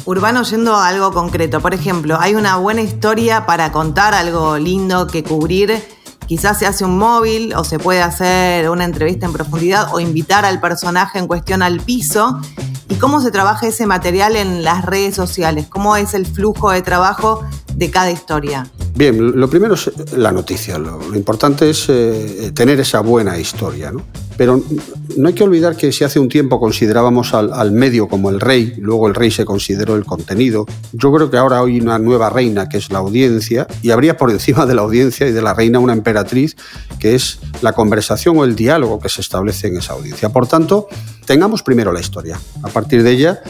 Urbano, 0.04 0.42
yendo 0.42 0.74
a 0.74 0.88
algo 0.88 1.12
concreto, 1.12 1.60
por 1.60 1.72
ejemplo, 1.72 2.18
hay 2.20 2.34
una 2.34 2.56
buena 2.56 2.82
historia 2.82 3.46
para 3.46 3.72
contar 3.72 4.14
algo 4.14 4.58
lindo 4.58 5.06
que 5.06 5.22
cubrir. 5.22 5.82
Quizás 6.26 6.58
se 6.58 6.66
hace 6.66 6.84
un 6.84 6.98
móvil 6.98 7.54
o 7.54 7.64
se 7.64 7.78
puede 7.78 8.02
hacer 8.02 8.68
una 8.68 8.84
entrevista 8.84 9.26
en 9.26 9.32
profundidad 9.32 9.94
o 9.94 10.00
invitar 10.00 10.44
al 10.44 10.60
personaje 10.60 11.18
en 11.18 11.26
cuestión 11.26 11.62
al 11.62 11.80
piso. 11.80 12.40
¿Y 12.92 12.96
cómo 12.96 13.22
se 13.22 13.30
trabaja 13.30 13.66
ese 13.66 13.86
material 13.86 14.36
en 14.36 14.64
las 14.64 14.84
redes 14.84 15.14
sociales? 15.14 15.64
¿Cómo 15.66 15.96
es 15.96 16.12
el 16.12 16.26
flujo 16.26 16.70
de 16.72 16.82
trabajo 16.82 17.42
de 17.74 17.90
cada 17.90 18.10
historia? 18.10 18.66
Bien, 18.94 19.40
lo 19.40 19.48
primero 19.48 19.72
es 19.72 19.90
la 20.12 20.30
noticia. 20.30 20.76
Lo, 20.76 21.00
importante 21.14 21.70
es 21.70 21.86
eh, 21.88 22.52
tener 22.54 22.78
esa 22.80 23.00
buena 23.00 23.38
historia. 23.38 23.92
¿no? 23.92 24.02
Pero 24.42 24.60
no 25.18 25.28
hay 25.28 25.34
que 25.34 25.44
olvidar 25.44 25.76
que 25.76 25.92
si 25.92 26.02
hace 26.02 26.18
un 26.18 26.28
tiempo 26.28 26.58
considerábamos 26.58 27.32
al, 27.32 27.70
medio 27.70 28.08
como 28.08 28.28
el 28.28 28.40
rey, 28.40 28.74
luego 28.76 29.06
el 29.06 29.14
rey 29.14 29.30
se 29.30 29.44
consideró 29.44 29.94
el 29.94 30.04
contenido, 30.04 30.66
yo 30.92 31.12
creo 31.12 31.30
que 31.30 31.36
ahora 31.36 31.60
hay 31.60 31.80
una 31.80 31.96
nueva 32.00 32.28
reina 32.28 32.68
que 32.68 32.78
es 32.78 32.90
la 32.90 32.98
audiencia 32.98 33.68
y 33.82 33.92
habría 33.92 34.16
por 34.16 34.32
encima 34.32 34.66
de 34.66 34.74
la 34.74 34.82
audiencia 34.82 35.28
y 35.28 35.30
de 35.30 35.42
la 35.42 35.54
reina 35.54 35.78
una 35.78 35.92
emperatriz 35.92 36.56
que 36.98 37.14
es 37.14 37.38
la 37.60 37.72
conversación 37.72 38.36
o 38.36 38.42
el 38.42 38.56
diálogo 38.56 38.98
que 38.98 39.08
se 39.08 39.20
establece 39.20 39.68
en 39.68 39.76
esa 39.76 39.92
audiencia. 39.92 40.30
Por 40.30 40.48
tanto, 40.48 40.88
tengamos 41.24 41.62
primero 41.62 41.92
la 41.92 42.00
historia. 42.00 42.36
A 42.64 42.68
partir 42.68 43.04
de 43.04 43.12
ella 43.12 43.42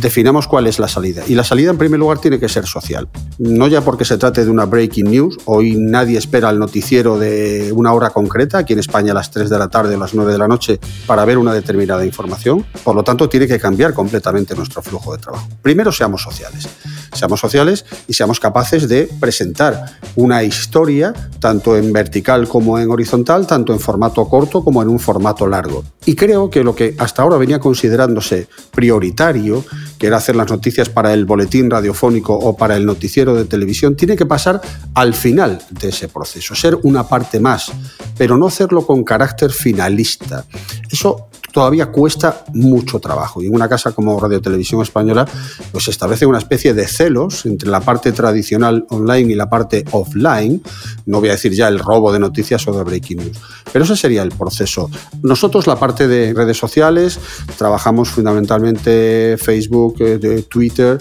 definamos 0.00 0.48
cuál 0.48 0.66
es 0.66 0.78
la 0.78 0.88
salida. 0.88 1.22
Y 1.28 1.34
la 1.34 1.44
salida, 1.44 1.70
en 1.70 1.78
primer 1.78 2.00
lugar, 2.00 2.18
tiene 2.18 2.40
que 2.40 2.48
ser 2.48 2.66
social. 2.66 3.08
No 3.38 3.66
ya 3.68 3.82
porque 3.82 4.04
se 4.04 4.16
trate 4.16 4.44
de 4.44 4.50
una 4.50 4.64
breaking 4.64 5.10
news, 5.10 5.38
hoy 5.44 5.76
nadie 5.76 6.18
espera 6.18 6.48
el 6.50 6.58
noticiero 6.58 7.18
de 7.18 7.72
una 7.74 7.92
hora 7.92 8.10
concreta, 8.10 8.58
aquí 8.58 8.72
en 8.72 8.78
España 8.78 9.12
a 9.12 9.14
las 9.14 9.30
3 9.30 9.50
de 9.50 9.58
la 9.58 9.68
tarde 9.68 9.94
o 9.94 9.98
las 9.98 10.14
9 10.14 10.32
de 10.32 10.38
la 10.38 10.48
noche, 10.48 10.80
para 11.06 11.24
ver 11.24 11.36
una 11.36 11.52
determinada 11.52 12.06
información. 12.06 12.64
Por 12.82 12.96
lo 12.96 13.04
tanto, 13.04 13.28
tiene 13.28 13.46
que 13.46 13.58
cambiar 13.58 13.92
completamente 13.92 14.54
nuestro 14.54 14.80
flujo 14.82 15.12
de 15.12 15.18
trabajo. 15.18 15.46
Primero, 15.60 15.92
seamos 15.92 16.22
sociales. 16.22 16.68
Seamos 17.12 17.40
sociales 17.40 17.84
y 18.08 18.14
seamos 18.14 18.40
capaces 18.40 18.88
de 18.88 19.10
presentar 19.20 19.98
una 20.16 20.42
historia, 20.42 21.12
tanto 21.38 21.76
en 21.76 21.92
vertical 21.92 22.48
como 22.48 22.78
en 22.78 22.90
horizontal, 22.90 23.46
tanto 23.46 23.74
en 23.74 23.80
formato 23.80 24.26
corto 24.26 24.64
como 24.64 24.80
en 24.80 24.88
un 24.88 24.98
formato 24.98 25.46
largo. 25.46 25.84
Y 26.06 26.14
creo 26.14 26.48
que 26.48 26.64
lo 26.64 26.74
que 26.74 26.94
hasta 26.98 27.22
ahora 27.22 27.36
venía 27.36 27.60
considerándose 27.60 28.48
prioritario, 28.72 29.62
que 29.98 30.08
hacer 30.08 30.36
las 30.36 30.50
noticias 30.50 30.88
para 30.88 31.12
el 31.12 31.24
boletín 31.24 31.70
radiofónico 31.70 32.34
o 32.34 32.56
para 32.56 32.76
el 32.76 32.84
noticiero 32.84 33.34
de 33.34 33.44
televisión, 33.44 33.96
tiene 33.96 34.16
que 34.16 34.26
pasar 34.26 34.60
al 34.94 35.14
final 35.14 35.60
de 35.70 35.88
ese 35.88 36.08
proceso, 36.08 36.54
ser 36.54 36.78
una 36.82 37.08
parte 37.08 37.40
más, 37.40 37.72
pero 38.16 38.36
no 38.36 38.46
hacerlo 38.46 38.86
con 38.86 39.04
carácter 39.04 39.50
finalista. 39.52 40.44
Eso 40.90 41.28
todavía 41.52 41.86
cuesta 41.86 42.44
mucho 42.54 42.98
trabajo. 42.98 43.42
Y 43.42 43.46
en 43.46 43.54
una 43.54 43.68
casa 43.68 43.92
como 43.92 44.18
Radio 44.18 44.40
Televisión 44.40 44.82
Española, 44.82 45.26
pues 45.70 45.84
se 45.84 45.90
establece 45.90 46.26
una 46.26 46.38
especie 46.38 46.74
de 46.74 46.88
celos 46.88 47.46
entre 47.46 47.68
la 47.68 47.80
parte 47.80 48.12
tradicional 48.12 48.86
online 48.88 49.32
y 49.32 49.34
la 49.34 49.48
parte 49.48 49.84
offline. 49.92 50.62
No 51.06 51.20
voy 51.20 51.28
a 51.28 51.32
decir 51.32 51.52
ya 51.52 51.68
el 51.68 51.78
robo 51.78 52.12
de 52.12 52.18
noticias 52.18 52.66
o 52.66 52.72
de 52.72 52.82
breaking 52.82 53.18
news, 53.18 53.38
pero 53.72 53.84
ese 53.84 53.96
sería 53.96 54.22
el 54.22 54.30
proceso. 54.30 54.90
Nosotros, 55.22 55.66
la 55.66 55.76
parte 55.76 56.08
de 56.08 56.32
redes 56.32 56.56
sociales, 56.56 57.18
trabajamos 57.58 58.08
fundamentalmente 58.08 59.36
Facebook, 59.38 59.96
eh, 60.00 60.44
Twitter. 60.48 60.98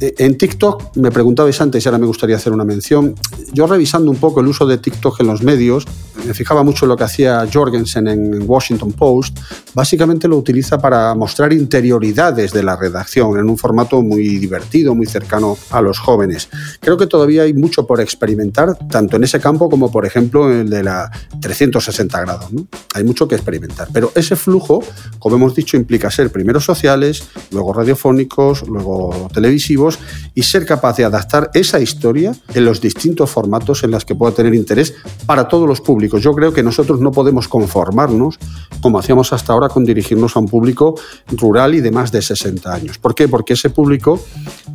Eh, 0.00 0.14
en 0.18 0.36
TikTok, 0.36 0.96
me 0.96 1.10
preguntabais 1.10 1.60
antes 1.60 1.84
y 1.84 1.88
ahora 1.88 1.98
me 1.98 2.06
gustaría 2.06 2.36
hacer 2.36 2.52
una 2.52 2.64
mención. 2.64 3.14
Yo 3.52 3.66
revisando 3.66 4.10
un 4.10 4.18
poco 4.18 4.40
el 4.40 4.48
uso 4.48 4.66
de 4.66 4.78
TikTok 4.78 5.20
en 5.20 5.28
los 5.28 5.42
medios, 5.42 5.86
me 6.26 6.34
fijaba 6.34 6.62
mucho 6.62 6.84
en 6.84 6.90
lo 6.90 6.96
que 6.96 7.04
hacía 7.04 7.46
Jorgensen 7.52 8.08
en 8.08 8.48
Washington 8.48 8.92
Post. 8.92 9.38
Básicamente 9.74 9.93
lo 10.28 10.36
utiliza 10.36 10.78
para 10.78 11.14
mostrar 11.14 11.52
interioridades 11.52 12.52
de 12.52 12.62
la 12.62 12.76
redacción 12.76 13.38
en 13.38 13.48
un 13.48 13.58
formato 13.58 14.02
muy 14.02 14.38
divertido, 14.38 14.94
muy 14.94 15.06
cercano 15.06 15.56
a 15.70 15.80
los 15.80 15.98
jóvenes. 15.98 16.48
Creo 16.80 16.96
que 16.96 17.06
todavía 17.06 17.42
hay 17.42 17.54
mucho 17.54 17.86
por 17.86 18.00
experimentar, 18.00 18.76
tanto 18.88 19.16
en 19.16 19.24
ese 19.24 19.40
campo 19.40 19.68
como, 19.68 19.90
por 19.90 20.06
ejemplo, 20.06 20.50
en 20.50 20.60
el 20.60 20.70
de 20.70 20.82
la 20.82 21.10
360 21.40 22.20
grados. 22.20 22.50
Hay 22.94 23.04
mucho 23.04 23.28
que 23.28 23.34
experimentar. 23.34 23.88
Pero 23.92 24.10
ese 24.14 24.36
flujo, 24.36 24.82
como 25.18 25.36
hemos 25.36 25.54
dicho, 25.54 25.76
implica 25.76 26.10
ser 26.10 26.30
primero 26.30 26.60
sociales, 26.60 27.24
luego 27.50 27.72
radiofónicos, 27.72 28.66
luego 28.66 29.28
televisivos 29.32 29.98
y 30.34 30.42
ser 30.42 30.64
capaz 30.64 30.96
de 30.96 31.04
adaptar 31.04 31.50
esa 31.54 31.80
historia 31.80 32.34
en 32.54 32.64
los 32.64 32.80
distintos 32.80 33.30
formatos 33.30 33.84
en 33.84 33.90
los 33.90 34.04
que 34.04 34.14
pueda 34.14 34.32
tener 34.32 34.54
interés 34.54 34.94
para 35.26 35.48
todos 35.48 35.68
los 35.68 35.80
públicos 35.80 36.14
yo 36.20 36.32
creo 36.32 36.52
que 36.52 36.62
nosotros 36.62 37.00
no 37.00 37.12
podemos 37.12 37.48
conformarnos, 37.48 38.38
como 38.80 38.98
hacíamos 38.98 39.32
hasta 39.32 39.52
ahora, 39.52 39.68
con 39.68 39.84
dirigirnos 39.84 40.36
a 40.36 40.40
un 40.40 40.48
público 40.48 40.94
rural 41.28 41.74
y 41.74 41.80
de 41.80 41.90
más 41.90 42.12
de 42.12 42.22
60 42.22 42.72
años. 42.72 42.98
¿Por 42.98 43.14
qué? 43.14 43.28
Porque 43.28 43.54
ese 43.54 43.70
público 43.70 44.20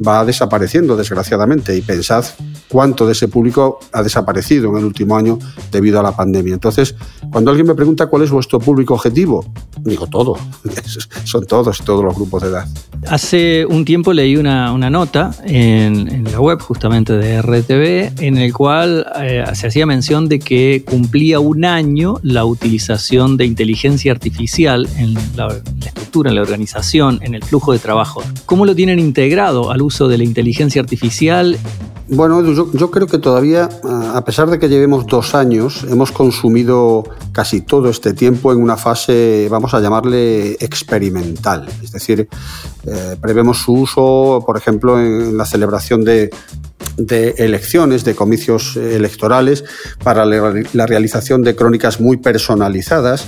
va 0.06 0.24
desapareciendo, 0.26 0.96
desgraciadamente, 0.96 1.76
y 1.76 1.82
pensad 1.82 2.26
cuánto 2.70 3.06
de 3.06 3.14
ese 3.14 3.28
público 3.28 3.80
ha 3.92 4.04
desaparecido 4.04 4.70
en 4.72 4.78
el 4.78 4.86
último 4.86 5.18
año 5.18 5.40
debido 5.72 6.00
a 6.00 6.04
la 6.04 6.16
pandemia. 6.16 6.54
Entonces, 6.54 6.96
cuando 7.32 7.52
alguien 7.52 7.68
me 7.68 7.76
pregunta 7.76 8.08
cuál 8.10 8.24
es 8.24 8.32
vuestro 8.32 8.60
público 8.60 8.94
objetivo, 8.94 9.46
digo 9.80 10.08
todo, 10.08 10.38
son 11.24 11.46
todos, 11.46 11.80
todos 11.84 12.04
los 12.04 12.16
grupos 12.16 12.44
de 12.44 12.50
edad. 12.50 12.68
Hace 13.08 13.66
un 13.66 13.86
tiempo 13.86 14.12
leí 14.12 14.36
una, 14.36 14.90
nota 14.90 15.32
en, 15.46 16.24
la 16.32 16.40
web 16.40 16.60
justamente 16.60 17.14
de 17.14 17.42
RTV 17.42 18.22
en 18.22 18.38
el 18.38 18.54
cual 18.54 19.06
eh, 19.22 19.44
se 19.54 19.68
hacía 19.68 19.86
mención 19.86 20.28
de 20.28 20.40
que 20.40 20.84
cumplía 20.86 21.40
un 21.40 21.66
año 21.66 22.16
la 22.24 22.46
utilización 22.46 23.38
de 23.38 23.46
inteligencia 23.46 24.12
artificial 24.12 24.88
en 24.98 25.14
la, 25.36 25.48
la 25.48 25.86
estructura, 25.86 26.30
en 26.30 26.36
la 26.36 26.42
organización, 26.42 27.20
en 27.22 27.36
el 27.36 27.44
flujo 27.44 27.72
de 27.72 27.80
trabajo. 27.80 28.22
¿Cómo 28.46 28.66
lo 28.66 28.76
tienen 28.76 29.00
integrado 29.00 29.72
al 29.72 29.82
uso 29.82 30.08
de 30.08 30.18
la 30.18 30.24
inteligencia 30.24 30.82
artificial 30.82 31.58
bueno, 32.12 32.42
yo, 32.42 32.92
creo 32.92 33.08
que 33.08 33.20
todavía, 33.20 33.70
a 33.84 34.24
pesar 34.24 34.50
de 34.50 34.58
que 34.58 34.68
llevemos 34.68 35.06
dos 35.06 35.36
años, 35.36 35.86
hemos 35.90 36.12
consumido 36.12 37.04
casi 37.32 37.62
todo 37.62 37.90
este 37.90 38.14
tiempo 38.14 38.52
en 38.52 38.62
una 38.62 38.78
fase, 38.78 39.48
vamos 39.50 39.74
a 39.74 39.80
llamarle 39.80 40.54
experimental. 40.54 41.68
Es 41.84 41.92
decir, 41.92 42.28
eh, 42.86 43.16
prevemos 43.22 43.60
su 43.60 43.74
uso, 43.74 44.44
por 44.46 44.58
ejemplo, 44.58 45.00
en 45.00 45.38
la 45.38 45.46
celebración 45.46 46.04
de, 46.04 46.32
de 47.00 47.36
elecciones, 47.38 48.04
de 48.04 48.14
comicios 48.14 48.76
electorales, 48.76 49.64
para 50.04 50.26
la 50.26 50.86
realización 50.86 51.44
de 51.44 51.56
crónicas 51.56 52.00
muy 52.00 52.18
personalizadas, 52.18 53.26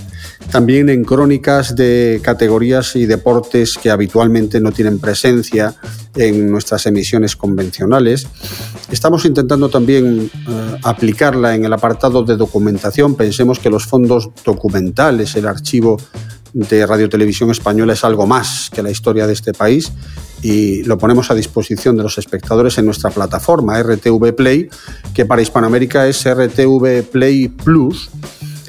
también 0.51 0.89
en 0.89 1.03
crónicas 1.03 1.75
de 1.75 2.19
categorías 2.21 2.95
y 2.95 3.05
deportes 3.05 3.77
que 3.81 3.89
habitualmente 3.89 4.59
no 4.59 4.71
tienen 4.71 4.99
presencia 4.99 5.75
en 6.15 6.51
nuestras 6.51 6.85
emisiones 6.85 7.35
convencionales. 7.35 8.27
Estamos 8.91 9.25
intentando 9.25 9.69
también 9.69 10.29
eh, 10.33 10.77
aplicarla 10.83 11.55
en 11.55 11.65
el 11.65 11.73
apartado 11.73 12.23
de 12.23 12.35
documentación. 12.35 13.15
Pensemos 13.15 13.59
que 13.59 13.69
los 13.69 13.85
fondos 13.85 14.29
documentales, 14.43 15.35
el 15.35 15.47
archivo 15.47 15.97
de 16.53 16.85
Radio 16.85 17.07
Televisión 17.07 17.49
Española 17.49 17.93
es 17.93 18.03
algo 18.03 18.27
más 18.27 18.69
que 18.73 18.83
la 18.83 18.91
historia 18.91 19.25
de 19.25 19.33
este 19.33 19.53
país 19.53 19.91
y 20.41 20.83
lo 20.83 20.97
ponemos 20.97 21.31
a 21.31 21.35
disposición 21.35 21.97
de 21.97 22.03
los 22.03 22.17
espectadores 22.17 22.77
en 22.77 22.85
nuestra 22.85 23.09
plataforma 23.09 23.81
RTV 23.81 24.35
Play, 24.35 24.69
que 25.13 25.25
para 25.25 25.41
Hispanoamérica 25.41 26.07
es 26.07 26.23
RTV 26.23 27.03
Play 27.11 27.47
Plus. 27.47 28.09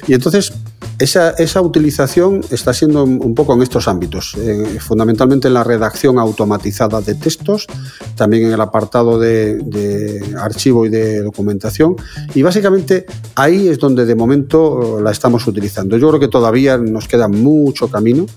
Y 0.07 0.13
entonces 0.13 0.53
esa, 0.99 1.31
esa, 1.31 1.61
utilización 1.61 2.41
está 2.51 2.73
siendo 2.73 3.03
un 3.03 3.33
poco 3.33 3.53
en 3.53 3.61
estos 3.61 3.87
ámbitos, 3.87 4.35
eh, 4.37 4.77
fundamentalmente 4.79 5.47
en 5.47 5.55
la 5.55 5.63
redacción 5.63 6.19
automatizada 6.19 7.01
de 7.01 7.15
textos, 7.15 7.67
también 8.15 8.45
en 8.45 8.51
el 8.51 8.61
apartado 8.61 9.17
de, 9.17 9.57
de, 9.57 10.35
archivo 10.37 10.85
y 10.85 10.89
de 10.89 11.21
documentación, 11.21 11.95
y 12.35 12.41
básicamente 12.41 13.05
ahí 13.35 13.67
es 13.67 13.79
donde 13.79 14.05
de 14.05 14.15
momento 14.15 15.01
la 15.01 15.11
estamos 15.11 15.47
utilizando. 15.47 15.97
Yo 15.97 16.09
creo 16.09 16.19
que 16.19 16.27
todavía 16.27 16.77
nos 16.77 17.07
queda 17.07 17.27
mucho 17.27 17.87
camino 17.87 18.27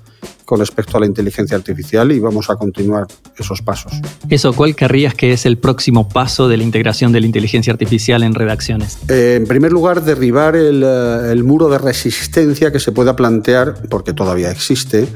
con 0.46 0.60
respecto 0.60 0.96
a 0.96 1.00
la 1.00 1.06
inteligencia 1.06 1.56
artificial 1.56 2.10
y 2.12 2.20
vamos 2.20 2.48
a 2.48 2.54
continuar 2.54 3.06
esos 3.36 3.60
pasos. 3.62 3.92
Eso, 4.30 4.52
¿cuál 4.52 4.76
querrías 4.76 5.12
que 5.12 5.32
es 5.32 5.44
el 5.44 5.58
próximo 5.58 6.08
paso 6.08 6.48
de 6.48 6.56
la 6.56 6.62
integración 6.62 7.12
de 7.12 7.20
la 7.20 7.26
inteligencia 7.26 7.72
artificial 7.72 8.22
en 8.22 8.32
redacciones? 8.32 8.98
Eh, 9.08 9.34
en 9.36 9.46
primer 9.46 9.72
lugar, 9.72 10.04
derribar 10.04 10.54
el, 10.54 10.82
eh, 10.84 11.32
el 11.32 11.42
muro 11.42 11.68
de 11.68 11.78
resistencia 11.78 12.70
que 12.70 12.78
se 12.78 12.92
pueda 12.92 13.16
plantear, 13.16 13.74
porque 13.90 14.12
todavía 14.12 14.50
existe, 14.50 15.08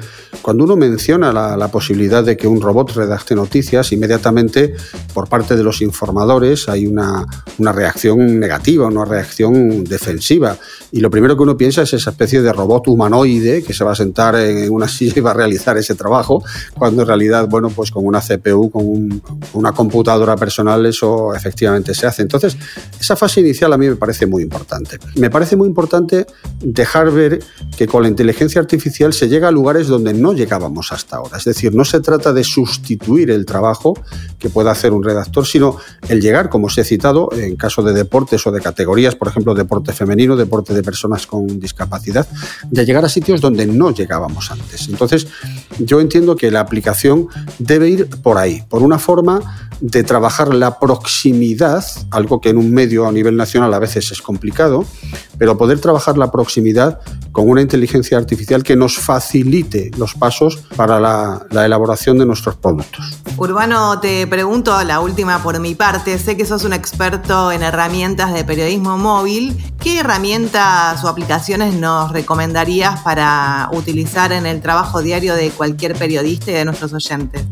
cuando 0.43 0.65
uno 0.65 0.75
menciona 0.77 1.33
la, 1.33 1.57
la, 1.57 1.69
posibilidad 1.69 2.25
de 2.25 2.37
que 2.37 2.49
un 2.49 2.61
robot 2.61 2.93
redacte 2.97 3.37
noticias, 3.37 3.93
inmediatamente 3.93 4.75
por 5.15 5.29
parte 5.29 5.55
de 5.55 5.63
los 5.63 5.81
informadores 5.81 6.69
hay 6.69 6.87
una, 6.87 7.25
una, 7.59 7.73
reacción 7.73 8.41
negativa, 8.41 8.87
una 8.87 9.05
reacción 9.05 9.85
defensiva. 9.85 10.57
Y 10.91 11.01
lo 11.01 11.11
primero 11.11 11.37
que 11.37 11.43
uno 11.43 11.57
piensa 11.57 11.83
es 11.83 11.93
esa 11.93 12.11
especie 12.11 12.43
de 12.43 12.53
robot 12.53 12.89
humanoide 12.89 13.63
que 13.63 13.73
se 13.73 13.85
va 13.85 13.93
a 13.93 13.95
sentar 13.95 14.35
en 14.37 14.73
una 14.73 14.89
silla 14.89 15.20
va 15.21 15.33
a 15.33 15.35
realizar 15.35 15.77
ese 15.77 15.95
trabajo, 15.95 16.43
cuando 16.77 17.03
en 17.03 17.09
realidad, 17.09 17.49
bueno, 17.49 17.69
pues 17.71 17.91
con 17.91 18.07
una 18.07 18.21
CPU, 18.21 18.71
con 18.71 18.87
un, 18.87 19.23
una 19.55 19.73
computadora 19.73 20.37
personal, 20.37 20.85
eso 20.87 21.35
efectivamente 21.35 21.95
se 21.95 22.07
hace. 22.07 22.23
Entonces, 22.23 22.57
esa 23.01 23.17
fase 23.17 23.41
inicial 23.41 23.73
a 23.73 23.79
mí 23.79 23.89
me 23.89 23.97
parece 23.97 24.27
muy 24.27 24.43
importante. 24.43 24.99
Me 25.17 25.31
parece 25.31 25.57
muy 25.57 25.69
importante 25.69 26.27
dejar 26.61 27.11
ver 27.11 27.41
que 27.77 27.87
con 27.87 28.03
la 28.03 28.09
inteligencia 28.09 28.61
artificial 28.61 29.13
se 29.13 29.29
llega 29.29 29.49
a 29.49 29.51
lugares 29.51 29.87
donde 29.87 30.13
no 30.15 30.33
llegábamos 30.33 30.93
hasta 30.93 31.17
ahora. 31.17 31.39
Es 31.39 31.45
decir, 31.45 31.75
no 31.75 31.85
se 31.85 32.01
trata 32.01 32.33
de 32.33 32.45
sustituir 32.45 33.31
el 33.31 33.45
trabajo 33.45 33.95
que 34.39 34.51
pueda 34.51 34.71
hacer 34.71 34.93
un 34.93 35.03
redactor, 35.03 35.47
sino 35.47 35.77
el 36.09 36.21
llegar, 36.21 36.49
como 36.49 36.67
os 36.67 36.79
he 36.79 36.85
citado, 36.85 37.29
en 37.33 37.57
caso 37.57 37.83
de 37.83 37.93
deportes 37.93 38.47
o 38.47 38.53
de 38.53 38.61
categorías, 38.61 39.17
por 39.17 39.29
ejemplo, 39.29 39.55
deporte 39.55 39.93
femenino, 39.93 40.37
deporte 40.37 40.75
de 40.75 40.83
personas 40.83 41.27
con 41.27 41.61
discapacidad, 41.61 42.27
de 42.71 42.85
llegar 42.85 43.05
a 43.05 43.09
sitios 43.09 43.41
donde 43.41 43.67
no 43.67 43.93
llegábamos 43.93 44.51
antes. 44.51 44.89
Entonces, 44.89 45.10
yo 45.79 46.01
entiendo 46.01 46.37
que 46.37 46.51
la 46.51 46.61
aplicación 46.61 47.29
debe 47.59 47.89
ir 47.89 48.09
por 48.23 48.39
ahí, 48.39 48.63
por 48.69 48.83
una 48.83 48.99
forma 48.99 49.41
de 49.81 50.05
trabajar 50.05 50.55
la 50.55 50.79
proximidad, 50.79 51.85
algo 52.11 52.41
que 52.41 52.51
en 52.51 52.59
un 52.59 52.73
medio 52.73 53.07
a 53.07 53.13
nivel 53.13 53.37
nacional 53.37 53.73
a 53.73 53.79
veces 53.79 54.13
es 54.13 54.21
complicado, 54.21 54.85
pero 55.39 55.57
poder 55.57 55.81
trabajar 55.81 56.19
la 56.19 56.31
proximidad 56.31 57.01
con 57.33 57.49
una 57.49 57.63
inteligencia 57.63 58.19
artificial 58.19 58.63
que 58.63 58.77
nos 58.77 58.99
facilite 58.99 59.91
los 59.97 60.15
pasos 60.15 60.59
para 60.77 61.01
la, 61.01 61.47
la, 61.51 61.65
elaboración 61.65 62.19
de 62.19 62.27
nuestros 62.27 62.57
productos. 62.57 63.19
Urbano, 63.39 64.01
te 64.01 64.27
pregunto 64.27 64.83
la 64.85 65.01
última 65.01 65.43
por 65.43 65.59
mi 65.61 65.75
parte. 65.75 66.19
Sé 66.19 66.37
que 66.37 66.45
sos 66.45 66.65
un 66.65 66.75
experto 66.75 67.53
en 67.53 67.63
herramientas 67.63 68.35
de 68.35 68.45
periodismo 68.45 68.99
móvil. 68.99 69.57
¿Qué 69.81 70.01
herramientas 70.01 71.03
o 71.05 71.09
aplicaciones 71.09 71.75
nos 71.75 72.13
recomendarías 72.13 73.01
para 73.01 73.71
utilizar 73.73 74.33
en 74.33 74.45
el 74.45 74.61
trabajo 74.61 75.00
diario 75.03 75.35
de 75.35 75.51
cualquier 75.51 75.95
periodista 75.95 76.51
y 76.51 76.55
de 76.55 76.65
nuestros 76.65 76.93
oyentes? 76.93 77.43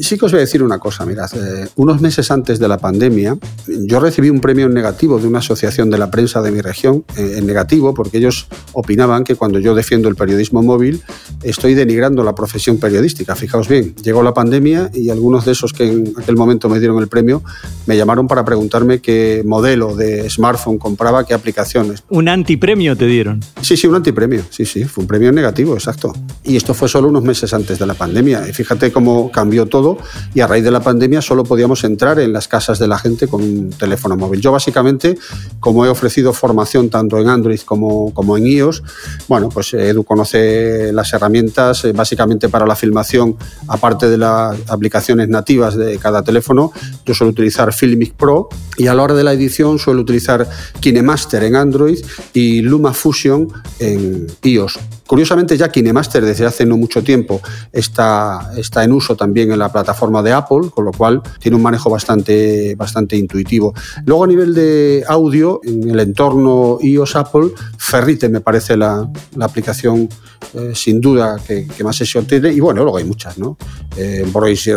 Sí 0.00 0.18
que 0.18 0.26
os 0.26 0.32
voy 0.32 0.38
a 0.38 0.40
decir 0.40 0.62
una 0.62 0.78
cosa, 0.78 1.06
mirad, 1.06 1.30
eh, 1.34 1.68
unos 1.76 2.00
meses 2.00 2.30
antes 2.30 2.58
de 2.58 2.66
la 2.66 2.78
pandemia 2.78 3.36
yo 3.66 4.00
recibí 4.00 4.30
un 4.30 4.40
premio 4.40 4.66
en 4.66 4.74
negativo 4.74 5.18
de 5.18 5.28
una 5.28 5.38
asociación 5.38 5.90
de 5.90 5.98
la 5.98 6.10
prensa 6.10 6.42
de 6.42 6.50
mi 6.50 6.60
región, 6.60 7.04
eh, 7.16 7.34
en 7.38 7.46
negativo, 7.46 7.94
porque 7.94 8.18
ellos 8.18 8.48
opinaban 8.72 9.24
que 9.24 9.36
cuando 9.36 9.58
yo 9.58 9.74
defiendo 9.74 10.08
el 10.08 10.16
periodismo 10.16 10.62
móvil 10.62 11.02
estoy 11.42 11.74
denigrando 11.74 12.24
la 12.24 12.34
profesión 12.34 12.78
periodística. 12.78 13.36
Fijaos 13.36 13.68
bien, 13.68 13.94
llegó 13.96 14.22
la 14.22 14.34
pandemia 14.34 14.90
y 14.92 15.10
algunos 15.10 15.44
de 15.44 15.52
esos 15.52 15.72
que 15.72 15.88
en 15.88 16.14
aquel 16.16 16.36
momento 16.36 16.68
me 16.68 16.78
dieron 16.78 16.98
el 16.98 17.08
premio 17.08 17.42
me 17.86 17.96
llamaron 17.96 18.26
para 18.26 18.44
preguntarme 18.44 19.00
qué 19.00 19.42
modelo 19.44 19.94
de 19.94 20.28
smartphone 20.28 20.78
compraba, 20.78 21.24
qué 21.24 21.34
aplicaciones. 21.34 22.02
¿Un 22.08 22.28
antipremio 22.28 22.96
te 22.96 23.06
dieron? 23.06 23.40
Sí, 23.60 23.76
sí, 23.76 23.86
un 23.86 23.94
antipremio, 23.94 24.42
sí, 24.50 24.64
sí, 24.64 24.84
fue 24.84 25.02
un 25.02 25.08
premio 25.08 25.28
en 25.28 25.34
negativo, 25.34 25.74
exacto. 25.74 26.12
Y 26.44 26.56
esto 26.56 26.74
fue 26.74 26.88
solo 26.96 27.08
unos 27.08 27.24
meses 27.24 27.52
antes 27.52 27.78
de 27.78 27.84
la 27.84 27.92
pandemia. 27.92 28.48
Y 28.48 28.54
fíjate 28.54 28.90
cómo 28.90 29.30
cambió 29.30 29.66
todo 29.66 29.98
y 30.32 30.40
a 30.40 30.46
raíz 30.46 30.64
de 30.64 30.70
la 30.70 30.80
pandemia 30.80 31.20
solo 31.20 31.44
podíamos 31.44 31.84
entrar 31.84 32.18
en 32.20 32.32
las 32.32 32.48
casas 32.48 32.78
de 32.78 32.88
la 32.88 32.96
gente 32.96 33.28
con 33.28 33.42
un 33.42 33.68
teléfono 33.68 34.16
móvil. 34.16 34.40
Yo 34.40 34.50
básicamente, 34.50 35.18
como 35.60 35.84
he 35.84 35.90
ofrecido 35.90 36.32
formación 36.32 36.88
tanto 36.88 37.18
en 37.18 37.28
Android 37.28 37.60
como, 37.66 38.14
como 38.14 38.38
en 38.38 38.46
iOS, 38.46 38.82
bueno, 39.28 39.50
pues 39.50 39.74
Edu 39.74 40.04
conoce 40.04 40.90
las 40.94 41.12
herramientas 41.12 41.84
eh, 41.84 41.92
básicamente 41.92 42.48
para 42.48 42.64
la 42.64 42.74
filmación, 42.74 43.36
aparte 43.68 44.08
de 44.08 44.16
las 44.16 44.56
aplicaciones 44.66 45.28
nativas 45.28 45.76
de 45.76 45.98
cada 45.98 46.22
teléfono, 46.22 46.72
yo 47.04 47.12
suelo 47.12 47.30
utilizar 47.30 47.74
Filmic 47.74 48.14
Pro 48.14 48.48
y 48.78 48.86
a 48.86 48.94
la 48.94 49.02
hora 49.02 49.12
de 49.12 49.22
la 49.22 49.34
edición 49.34 49.78
suelo 49.78 50.00
utilizar 50.00 50.48
KineMaster 50.80 51.44
en 51.44 51.56
Android 51.56 51.98
y 52.32 52.62
LumaFusion 52.62 53.48
en 53.80 54.28
iOS. 54.42 54.78
Curiosamente 55.06 55.56
ya 55.56 55.70
KineMaster 55.70 56.24
desde 56.24 56.46
hace 56.46 56.66
no 56.66 56.76
mucho 56.76 57.02
tiempo 57.02 57.40
está, 57.72 58.52
está 58.56 58.84
en 58.84 58.92
uso 58.92 59.16
también 59.16 59.52
en 59.52 59.58
la 59.58 59.70
plataforma 59.70 60.22
de 60.22 60.32
Apple, 60.32 60.70
con 60.74 60.84
lo 60.84 60.92
cual 60.92 61.22
tiene 61.38 61.56
un 61.56 61.62
manejo 61.62 61.90
bastante, 61.90 62.74
bastante 62.74 63.16
intuitivo. 63.16 63.74
Luego 64.04 64.24
a 64.24 64.26
nivel 64.26 64.54
de 64.54 65.04
audio, 65.06 65.60
en 65.64 65.90
el 65.90 66.00
entorno 66.00 66.78
iOS 66.80 67.16
Apple, 67.16 67.50
Ferrite 67.78 68.28
me 68.28 68.40
parece 68.40 68.76
la, 68.76 69.08
aplicación 69.40 70.08
eh, 70.54 70.72
sin 70.74 71.00
duda 71.00 71.38
que, 71.46 71.66
que, 71.66 71.84
más 71.84 71.96
se 71.96 72.18
obtiene 72.18 72.52
y 72.52 72.60
bueno, 72.60 72.82
luego 72.82 72.98
hay 72.98 73.04
muchas, 73.04 73.38
¿no? 73.38 73.56
Eh, 73.96 74.24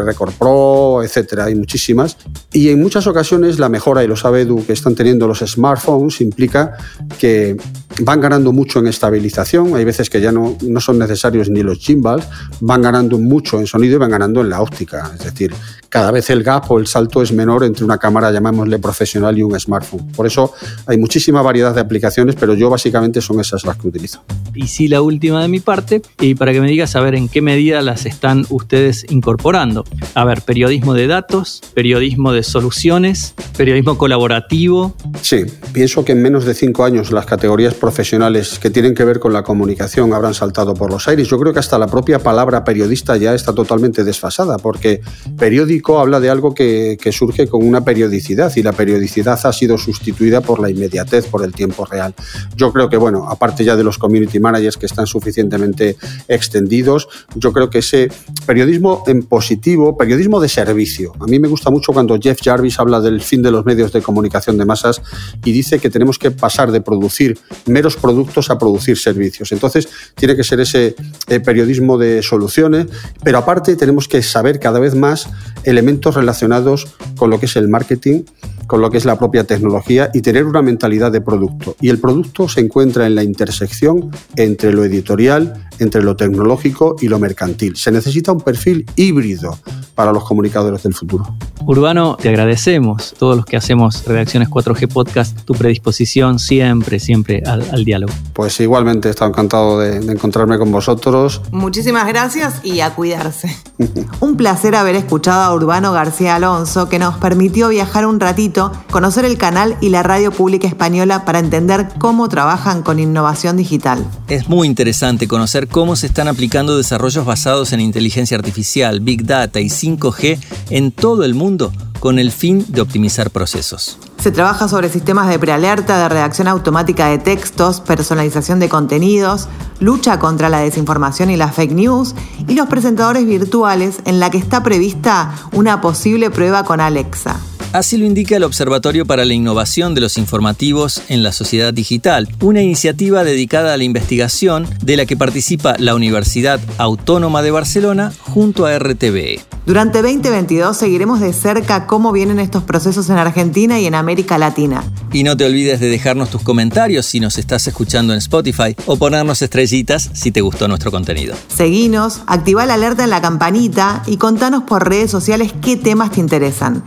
Record 0.06 0.34
Pro, 0.34 1.04
etcétera, 1.04 1.46
hay 1.46 1.56
muchísimas. 1.56 2.18
Y 2.54 2.70
en 2.70 2.82
muchas 2.82 3.08
ocasiones 3.08 3.60
la 3.60 3.70
mejora, 3.70 4.04
y 4.04 4.08
lo 4.08 4.16
sabe 4.16 4.48
que 4.66 4.74
están 4.74 4.96
teniendo 4.96 5.28
los 5.28 5.40
smartphones, 5.40 6.22
implica 6.22 6.78
que 7.18 7.58
van 8.02 8.22
ganando 8.22 8.52
mucho 8.52 8.80
en 8.80 8.88
estabilización, 8.88 9.76
hay 9.76 9.84
veces 9.84 10.10
que 10.10 10.19
ya 10.20 10.32
no, 10.32 10.58
no 10.62 10.80
son 10.80 11.00
necesarios 11.00 11.50
ni 11.50 11.64
los 11.64 11.80
gimbals, 11.80 12.26
van 12.60 12.82
ganando 12.82 13.18
mucho 13.18 13.60
en 13.60 13.68
sonido 13.68 13.96
y 13.96 14.00
van 14.00 14.12
ganando 14.12 14.42
en 14.42 14.50
la 14.50 14.62
óptica, 14.62 15.12
es 15.18 15.24
decir, 15.24 15.54
cada 15.90 16.12
vez 16.12 16.30
el 16.30 16.44
gap 16.44 16.72
o 16.72 16.80
el 16.80 16.88
salto 16.88 17.22
es 17.22 17.32
menor 17.32 17.64
entre 17.64 17.84
una 17.84 17.98
cámara, 17.98 18.32
llamémosle 18.32 18.78
profesional, 18.78 19.38
y 19.38 19.44
un 19.44 19.60
smartphone. 19.60 20.08
Por 20.12 20.28
eso 20.28 20.54
hay 20.86 20.98
muchísima 20.98 21.42
variedad 21.42 21.74
de 21.74 21.82
aplicaciones, 21.82 22.36
pero 22.36 22.54
yo 22.54 22.70
básicamente 22.70 23.22
son 23.22 23.40
esas 23.40 23.66
las 23.66 23.78
que 23.78 23.88
utilizo. 23.88 24.24
Y 24.54 24.68
sí, 24.68 24.88
la 24.88 25.02
última 25.02 25.42
de 25.42 25.48
mi 25.48 25.60
parte, 25.60 26.02
y 26.20 26.36
para 26.36 26.54
que 26.54 26.62
me 26.62 26.68
digas 26.68 26.96
a 26.96 27.02
ver 27.02 27.16
en 27.16 27.28
qué 27.28 27.42
medida 27.42 27.82
las 27.82 28.06
están 28.06 28.46
ustedes 28.50 29.06
incorporando. 29.10 29.84
A 30.14 30.26
ver, 30.26 30.42
periodismo 30.42 30.94
de 30.94 31.08
datos, 31.08 31.62
periodismo 31.74 32.34
de 32.34 32.44
soluciones, 32.44 33.34
periodismo 33.58 33.98
colaborativo. 33.98 34.96
Sí, 35.22 35.46
pienso 35.74 36.06
que 36.06 36.12
en 36.12 36.22
menos 36.22 36.46
de 36.46 36.54
cinco 36.54 36.84
años 36.84 37.12
las 37.12 37.26
categorías 37.26 37.74
profesionales 37.74 38.60
que 38.60 38.70
tienen 38.70 38.94
que 38.94 39.06
ver 39.06 39.20
con 39.20 39.34
la 39.34 39.44
comunicación 39.44 40.09
habrán 40.16 40.34
saltado 40.34 40.74
por 40.74 40.92
los 40.92 41.08
aires. 41.08 41.28
Yo 41.28 41.40
creo 41.40 41.54
que 41.54 41.60
hasta 41.60 41.78
la 41.78 41.88
propia 41.88 42.20
palabra 42.20 42.64
periodista 42.64 43.18
ya 43.18 43.34
está 43.34 43.54
totalmente 43.54 44.04
desfasada, 44.04 44.58
porque 44.58 45.02
periódico 45.38 46.00
habla 46.00 46.20
de 46.20 46.30
algo 46.30 46.54
que, 46.54 46.98
surge 47.12 47.48
con 47.48 47.68
una 47.68 47.84
periodicidad 47.84 48.56
y 48.56 48.62
la 48.62 48.72
periodicidad 48.72 49.40
ha 49.44 49.52
sido 49.52 49.78
sustituida 49.78 50.42
por 50.42 50.60
la 50.60 50.70
inmediatez, 50.70 51.26
por 51.26 51.44
el 51.44 51.54
tiempo 51.54 51.86
real. 51.86 52.14
Yo 52.56 52.72
creo 52.72 52.88
que, 52.88 52.98
bueno, 52.98 53.28
aparte 53.28 53.64
ya 53.64 53.76
de 53.76 53.84
los 53.84 53.98
community 53.98 54.40
managers 54.40 54.78
que 54.78 54.86
están 54.86 55.08
suficientemente 55.08 55.98
extendidos, 56.28 57.08
yo 57.36 57.52
creo 57.52 57.70
que 57.70 57.80
ese 57.80 58.12
periodismo 58.46 59.04
en 59.08 59.24
positivo, 59.24 59.98
periodismo 59.98 60.40
de 60.40 60.50
servicio. 60.50 61.14
A 61.20 61.26
mí 61.26 61.40
me 61.40 61.48
gusta 61.48 61.72
mucho 61.72 61.94
cuando 61.94 62.18
Jeff 62.20 62.40
Jarvis 62.44 62.80
habla 62.80 63.02
del 63.02 63.22
fin 63.22 63.42
de 63.42 63.52
los 63.52 63.66
medios 63.66 63.92
de 63.92 64.02
comunicación 64.02 64.58
de 64.58 64.66
masas 64.66 65.02
y 65.44 65.52
dice 65.52 65.80
que 65.80 65.90
tenemos 65.90 66.20
que 66.20 66.32
pasar 66.32 66.72
de 66.72 66.82
producir 66.82 67.40
meros 67.66 67.96
productos 67.96 68.50
a 68.50 68.58
producir 68.58 68.98
servicios. 68.98 69.52
Entonces, 69.52 69.88
tiene 70.16 70.36
que 70.36 70.44
ser 70.44 70.60
ese 70.60 70.96
eh, 71.28 71.40
periodismo 71.40 71.98
de 71.98 72.22
soluciones, 72.22 72.88
pero 73.24 73.38
aparte 73.38 73.76
tenemos 73.76 74.08
que 74.08 74.22
saber 74.22 74.60
cada 74.60 74.80
vez 74.80 74.96
más 74.96 75.30
elementos 75.64 76.16
relacionados 76.16 76.88
con 77.18 77.30
lo 77.30 77.40
que 77.40 77.46
es 77.46 77.56
el 77.56 77.68
marketing, 77.68 78.24
con 78.68 78.82
lo 78.82 78.92
que 78.92 78.98
es 78.98 79.06
la 79.06 79.18
propia 79.18 79.46
tecnología 79.46 80.12
y 80.14 80.22
tener 80.22 80.46
una 80.46 80.62
mentalidad 80.62 81.12
de 81.12 81.22
producto. 81.22 81.76
Y 81.82 81.90
el 81.90 81.98
producto 81.98 82.48
se 82.48 82.62
encuentra 82.62 83.08
en 83.08 83.16
la 83.16 83.24
intersección 83.24 84.12
entre 84.36 84.72
lo 84.74 84.84
editorial, 84.84 85.68
entre 85.80 86.04
lo 86.04 86.16
tecnológico 86.16 86.96
y 87.02 87.08
lo 87.08 87.18
mercantil. 87.18 87.76
Se 87.78 87.92
necesita 87.92 88.32
un 88.32 88.42
perfil 88.42 88.86
híbrido 88.96 89.58
para 90.00 90.14
los 90.14 90.24
comunicadores 90.24 90.82
del 90.82 90.94
futuro. 90.94 91.26
Urbano, 91.66 92.16
te 92.16 92.30
agradecemos, 92.30 93.14
todos 93.20 93.36
los 93.36 93.46
que 93.46 93.58
hacemos 93.58 94.06
Redacciones 94.06 94.48
4G 94.48 94.88
Podcast, 94.88 95.42
tu 95.42 95.54
predisposición 95.54 96.40
siempre, 96.40 97.02
siempre 97.02 97.44
al, 97.46 97.70
al 97.70 97.84
diálogo. 97.84 98.14
Pues 98.32 98.58
igualmente 98.62 99.10
he 99.10 99.12
estado 99.12 99.30
encantado 99.30 99.78
de, 99.78 100.00
de, 100.00 100.14
encontrarme 100.14 100.58
con 100.58 100.72
vosotros. 100.72 101.42
Muchísimas 101.52 102.08
gracias 102.08 102.62
y 102.64 102.80
a 102.80 102.96
cuidarse. 102.96 103.54
un 104.22 104.38
placer 104.38 104.74
haber 104.76 104.96
escuchado 104.96 105.42
a 105.42 105.54
Urbano 105.54 105.92
García 105.92 106.36
Alonso, 106.36 106.88
que 106.88 106.98
nos 106.98 107.18
permitió 107.18 107.68
viajar 107.68 108.06
un 108.06 108.22
ratito 108.22 108.72
conocer 108.92 109.26
el 109.26 109.38
canal 109.38 109.76
y 109.82 109.90
la 109.90 110.02
radio 110.02 110.32
pública 110.32 110.70
española 110.70 111.26
para 111.26 111.40
entender 111.40 111.90
cómo 112.00 112.30
trabajan 112.30 112.84
con 112.84 113.00
innovación 113.00 113.58
digital. 113.58 114.10
Es 114.30 114.48
muy 114.48 114.66
interesante 114.66 115.28
conocer 115.28 115.68
cómo 115.68 115.98
se 115.98 116.08
están 116.08 116.30
aplicando 116.30 116.78
desarrollos 116.78 117.26
basados 117.26 117.74
en 117.74 117.82
inteligencia 117.82 118.38
artificial, 118.38 119.02
big 119.02 119.26
data 119.26 119.60
y 119.60 119.68
5G 119.98 120.40
en 120.70 120.92
todo 120.92 121.24
el 121.24 121.34
mundo 121.34 121.72
con 122.00 122.18
el 122.20 122.32
fin 122.32 122.66
de 122.70 122.82
optimizar 122.82 123.30
procesos. 123.30 123.98
Se 124.20 124.32
trabaja 124.32 124.68
sobre 124.68 124.90
sistemas 124.90 125.30
de 125.30 125.40
prealerta, 125.40 125.98
de 125.98 126.10
redacción 126.10 126.48
automática 126.48 127.08
de 127.08 127.18
textos, 127.20 127.82
personalización 127.82 128.60
de 128.60 128.70
contenidos, 128.70 129.48
lucha 129.80 130.20
contra 130.20 130.50
la 130.50 130.60
desinformación 130.60 131.30
y 131.30 131.38
las 131.38 131.56
fake 131.56 131.72
news 131.72 132.16
y 132.48 132.56
los 132.56 132.68
presentadores 132.68 133.26
virtuales 133.26 134.00
en 134.06 134.20
la 134.20 134.30
que 134.30 134.38
está 134.38 134.64
prevista 134.64 135.34
una 135.54 135.82
posible 135.82 136.30
prueba 136.30 136.64
con 136.64 136.82
Alexa. 136.82 137.40
Así 137.72 137.98
lo 137.98 138.06
indica 138.06 138.36
el 138.36 138.44
Observatorio 138.44 139.06
para 139.06 139.26
la 139.26 139.36
Innovación 139.36 139.94
de 139.94 140.02
los 140.02 140.18
Informativos 140.18 141.04
en 141.08 141.22
la 141.22 141.32
Sociedad 141.32 141.72
Digital, 141.72 142.28
una 142.42 142.64
iniciativa 142.64 143.24
dedicada 143.24 143.76
a 143.76 143.78
la 143.78 143.84
investigación 143.84 144.68
de 144.82 144.98
la 144.98 145.06
que 145.06 145.16
participa 145.16 145.76
la 145.78 145.94
Universidad 145.94 146.60
Autónoma 146.80 147.44
de 147.44 147.52
Barcelona 147.52 148.12
junto 148.22 148.66
a 148.66 148.80
RTVE. 148.80 149.42
Durante 149.68 150.02
2022 150.02 150.76
seguiremos 150.76 151.20
de 151.20 151.32
cerca 151.32 151.86
cómo 151.86 152.12
vienen 152.12 152.40
estos 152.40 152.64
procesos 152.64 153.08
en 153.12 153.20
Argentina 153.20 153.80
y 153.80 153.86
en 153.86 153.94
América 153.94 154.40
Latina. 154.40 154.84
Y 155.12 155.22
no 155.22 155.38
te 155.38 155.46
olvides 155.46 155.80
de 155.80 155.90
dejarnos 155.90 156.32
tus 156.32 156.42
comentarios 156.42 157.06
si 157.06 157.20
nos 157.20 157.38
estás 157.38 157.68
escuchando 157.68 158.14
en 158.14 158.18
Spotify 158.18 158.76
o 158.88 158.96
ponernos 158.96 159.44
estrellitas 159.44 160.10
si 160.14 160.32
te 160.32 160.42
gustó 160.42 160.68
nuestro 160.68 160.90
contenido. 160.90 161.36
Seguinos, 161.50 162.22
activa 162.26 162.66
la 162.66 162.76
alerta 162.76 163.04
en 163.04 163.12
la 163.12 163.22
campanita 163.22 164.02
y 164.08 164.18
contanos 164.18 164.64
por 164.64 164.90
redes 164.90 165.12
sociales 165.12 165.54
qué 165.62 165.78
temas 165.78 166.14
te 166.14 166.20
interesan. 166.20 166.84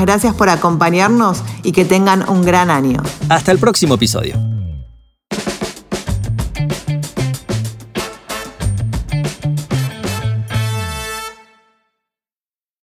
Gracias 0.00 0.34
por 0.34 0.48
acompañarnos 0.48 1.42
y 1.62 1.72
que 1.72 1.84
tengan 1.84 2.28
un 2.28 2.42
gran 2.42 2.70
año. 2.70 3.02
Hasta 3.28 3.52
el 3.52 3.58
próximo 3.58 3.94
episodio. 3.94 4.55